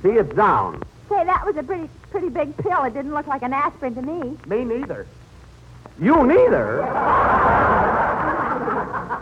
See, 0.01 0.09
it's 0.09 0.33
down. 0.35 0.81
Say, 1.07 1.23
that 1.23 1.45
was 1.45 1.55
a 1.57 1.61
pretty, 1.61 1.87
pretty 2.09 2.29
big 2.29 2.57
pill. 2.57 2.83
It 2.85 2.95
didn't 2.95 3.13
look 3.13 3.27
like 3.27 3.43
an 3.43 3.53
aspirin 3.53 3.93
to 3.93 4.01
me. 4.01 4.35
Me 4.47 4.65
neither. 4.65 5.05
You 5.99 6.25
neither. 6.25 6.77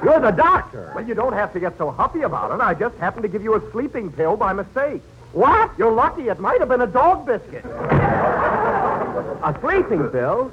You're 0.03 0.19
the 0.21 0.31
doctor. 0.31 0.91
Well, 0.95 1.05
you 1.05 1.13
don't 1.13 1.33
have 1.33 1.51
to 1.53 1.59
get 1.59 1.77
so 1.77 1.91
huffy 1.91 2.21
about 2.21 2.51
it. 2.51 2.61
I 2.61 2.73
just 2.73 2.95
happened 2.97 3.23
to 3.23 3.29
give 3.29 3.43
you 3.43 3.55
a 3.55 3.71
sleeping 3.71 4.11
pill 4.11 4.37
by 4.37 4.53
mistake. 4.53 5.01
What? 5.33 5.71
You're 5.77 5.91
lucky. 5.91 6.29
It 6.29 6.39
might 6.39 6.59
have 6.59 6.69
been 6.69 6.81
a 6.81 6.87
dog 6.87 7.25
biscuit. 7.25 7.65
A 7.65 9.55
sleeping 9.61 10.09
pill? 10.09 10.51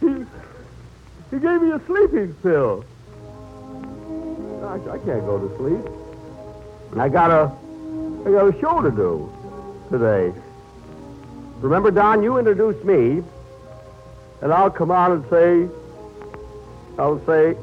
He, 0.00 0.24
he 1.30 1.38
gave 1.38 1.62
me 1.62 1.72
a 1.72 1.80
sleeping 1.86 2.34
pill. 2.42 2.84
Gosh, 4.60 4.86
I 4.88 4.98
can't 5.04 5.26
go 5.26 5.38
to 5.38 5.56
sleep. 5.56 5.84
And 6.92 7.02
I 7.02 7.08
got 7.08 7.30
a, 7.30 7.50
I 8.26 8.30
got 8.30 8.46
a 8.54 8.60
show 8.60 8.82
to 8.82 8.90
do 8.90 9.32
today. 9.90 10.32
Remember, 11.60 11.90
Don, 11.90 12.22
you 12.22 12.38
introduced 12.38 12.84
me, 12.84 13.22
and 14.42 14.52
I'll 14.52 14.70
come 14.70 14.90
on 14.90 15.12
and 15.12 15.24
say, 15.30 15.68
I'll 16.98 17.24
say, 17.26 17.56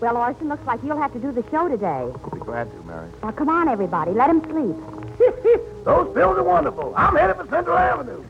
Well, 0.00 0.16
Orson, 0.16 0.48
looks 0.48 0.64
like 0.64 0.80
you'll 0.84 1.00
have 1.00 1.12
to 1.12 1.18
do 1.18 1.32
the 1.32 1.42
show 1.50 1.68
today. 1.68 1.86
I'll 1.86 2.30
be 2.32 2.38
glad 2.38 2.70
to, 2.70 2.82
Mary. 2.84 3.10
Now, 3.20 3.32
come 3.32 3.48
on, 3.48 3.66
everybody. 3.68 4.12
Let 4.12 4.30
him 4.30 4.40
sleep. 4.44 4.76
Those 5.84 6.14
pills 6.14 6.38
are 6.38 6.44
wonderful. 6.44 6.94
I'm 6.96 7.16
headed 7.16 7.36
for 7.36 7.48
Central 7.48 7.76
Avenue. 7.76 8.22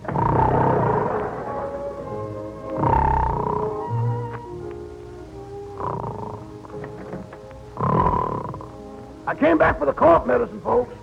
I 9.26 9.34
came 9.34 9.58
back 9.58 9.78
for 9.78 9.84
the 9.84 9.92
cough 9.92 10.26
medicine, 10.26 10.62
folks. 10.62 10.94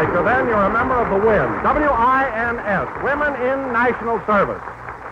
Homemaker, 0.00 0.24
then 0.24 0.46
you're 0.46 0.56
a 0.56 0.72
member 0.72 0.94
of 0.94 1.10
the 1.10 1.26
WINS, 1.26 1.62
W-I-N-S, 1.62 3.02
Women 3.02 3.34
in 3.34 3.72
National 3.72 4.24
Service. 4.26 4.62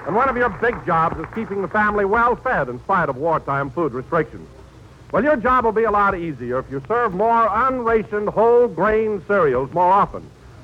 And 0.07 0.17
one 0.17 0.29
of 0.29 0.37
your 0.37 0.49
big 0.49 0.75
jobs 0.87 1.19
is 1.19 1.27
keeping 1.35 1.61
the 1.61 1.69
family 1.69 2.05
well 2.05 2.37
fed 2.37 2.69
in 2.69 2.79
spite 2.81 3.09
of 3.09 3.17
wartime 3.17 3.71
food 3.71 3.93
restrictions. 3.93 4.49
Well, 5.13 5.23
your 5.23 5.37
job 5.37 5.65
will 5.65 5.73
be 5.73 5.85
a 5.85 5.91
lot 5.91 6.17
easier 6.19 6.59
if 6.59 6.71
you 6.71 6.83
serve 6.89 7.15
more 7.15 7.49
unrationed 7.51 8.29
whole 8.29 8.69
grain 8.69 9.23
cereals 9.27 9.73
more 9.73 9.93
often. 9.93 10.23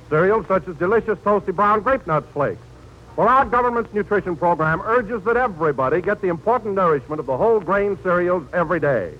Cereals 0.09 0.47
such 0.47 0.69
as 0.69 0.77
delicious 0.77 1.19
toasty 1.19 1.55
brown 1.55 1.83
grape 1.83 2.07
nuts 2.07 2.27
flakes. 2.33 2.63
Well, 3.17 3.29
our 3.29 3.45
government's 3.45 3.93
nutrition 3.93 4.37
program 4.37 4.81
urges 4.83 5.23
that 5.25 5.37
everybody 5.37 6.01
get 6.01 6.21
the 6.21 6.29
important 6.29 6.75
nourishment 6.75 7.21
of 7.21 7.27
the 7.27 7.37
whole 7.37 7.61
grain 7.61 7.99
cereals 8.03 8.45
every 8.53 8.81
day. 8.81 9.15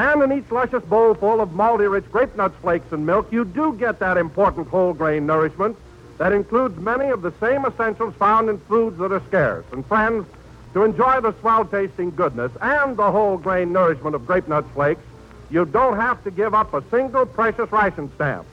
And 0.00 0.22
in 0.22 0.32
each 0.32 0.50
luscious 0.50 0.82
bowl 0.84 1.12
full 1.12 1.42
of 1.42 1.50
malty 1.50 1.90
rich 1.90 2.10
grape 2.10 2.34
nuts 2.34 2.56
flakes 2.62 2.90
and 2.90 3.04
milk, 3.04 3.30
you 3.30 3.44
do 3.44 3.74
get 3.74 3.98
that 3.98 4.16
important 4.16 4.66
whole 4.68 4.94
grain 4.94 5.26
nourishment 5.26 5.76
that 6.16 6.32
includes 6.32 6.78
many 6.80 7.10
of 7.10 7.20
the 7.20 7.34
same 7.38 7.66
essentials 7.66 8.14
found 8.14 8.48
in 8.48 8.56
foods 8.60 8.96
that 8.96 9.12
are 9.12 9.20
scarce. 9.28 9.66
And 9.72 9.84
friends, 9.84 10.26
to 10.72 10.84
enjoy 10.84 11.20
the 11.20 11.34
swell 11.40 11.66
tasting 11.66 12.12
goodness 12.12 12.50
and 12.62 12.96
the 12.96 13.10
whole 13.10 13.36
grain 13.36 13.74
nourishment 13.74 14.14
of 14.16 14.26
grape 14.26 14.48
nuts 14.48 14.70
flakes, 14.72 15.02
you 15.50 15.66
don't 15.66 15.96
have 15.96 16.24
to 16.24 16.30
give 16.30 16.54
up 16.54 16.72
a 16.72 16.82
single 16.88 17.26
precious 17.26 17.70
ration 17.70 18.10
stamp. 18.14 18.46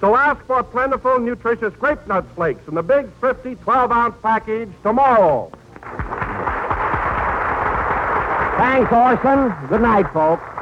So 0.00 0.14
ask 0.14 0.40
for 0.44 0.62
plentiful, 0.62 1.18
nutritious 1.18 1.74
grape 1.74 2.06
nuts 2.06 2.32
flakes 2.36 2.68
in 2.68 2.76
the 2.76 2.82
big 2.84 3.10
50 3.20 3.56
12 3.56 3.90
ounce 3.90 4.14
package 4.22 4.70
tomorrow. 4.84 5.50
thanks, 8.56 8.92
Orson. 8.92 9.52
Good 9.68 9.82
night, 9.82 10.08
folks. 10.12 10.61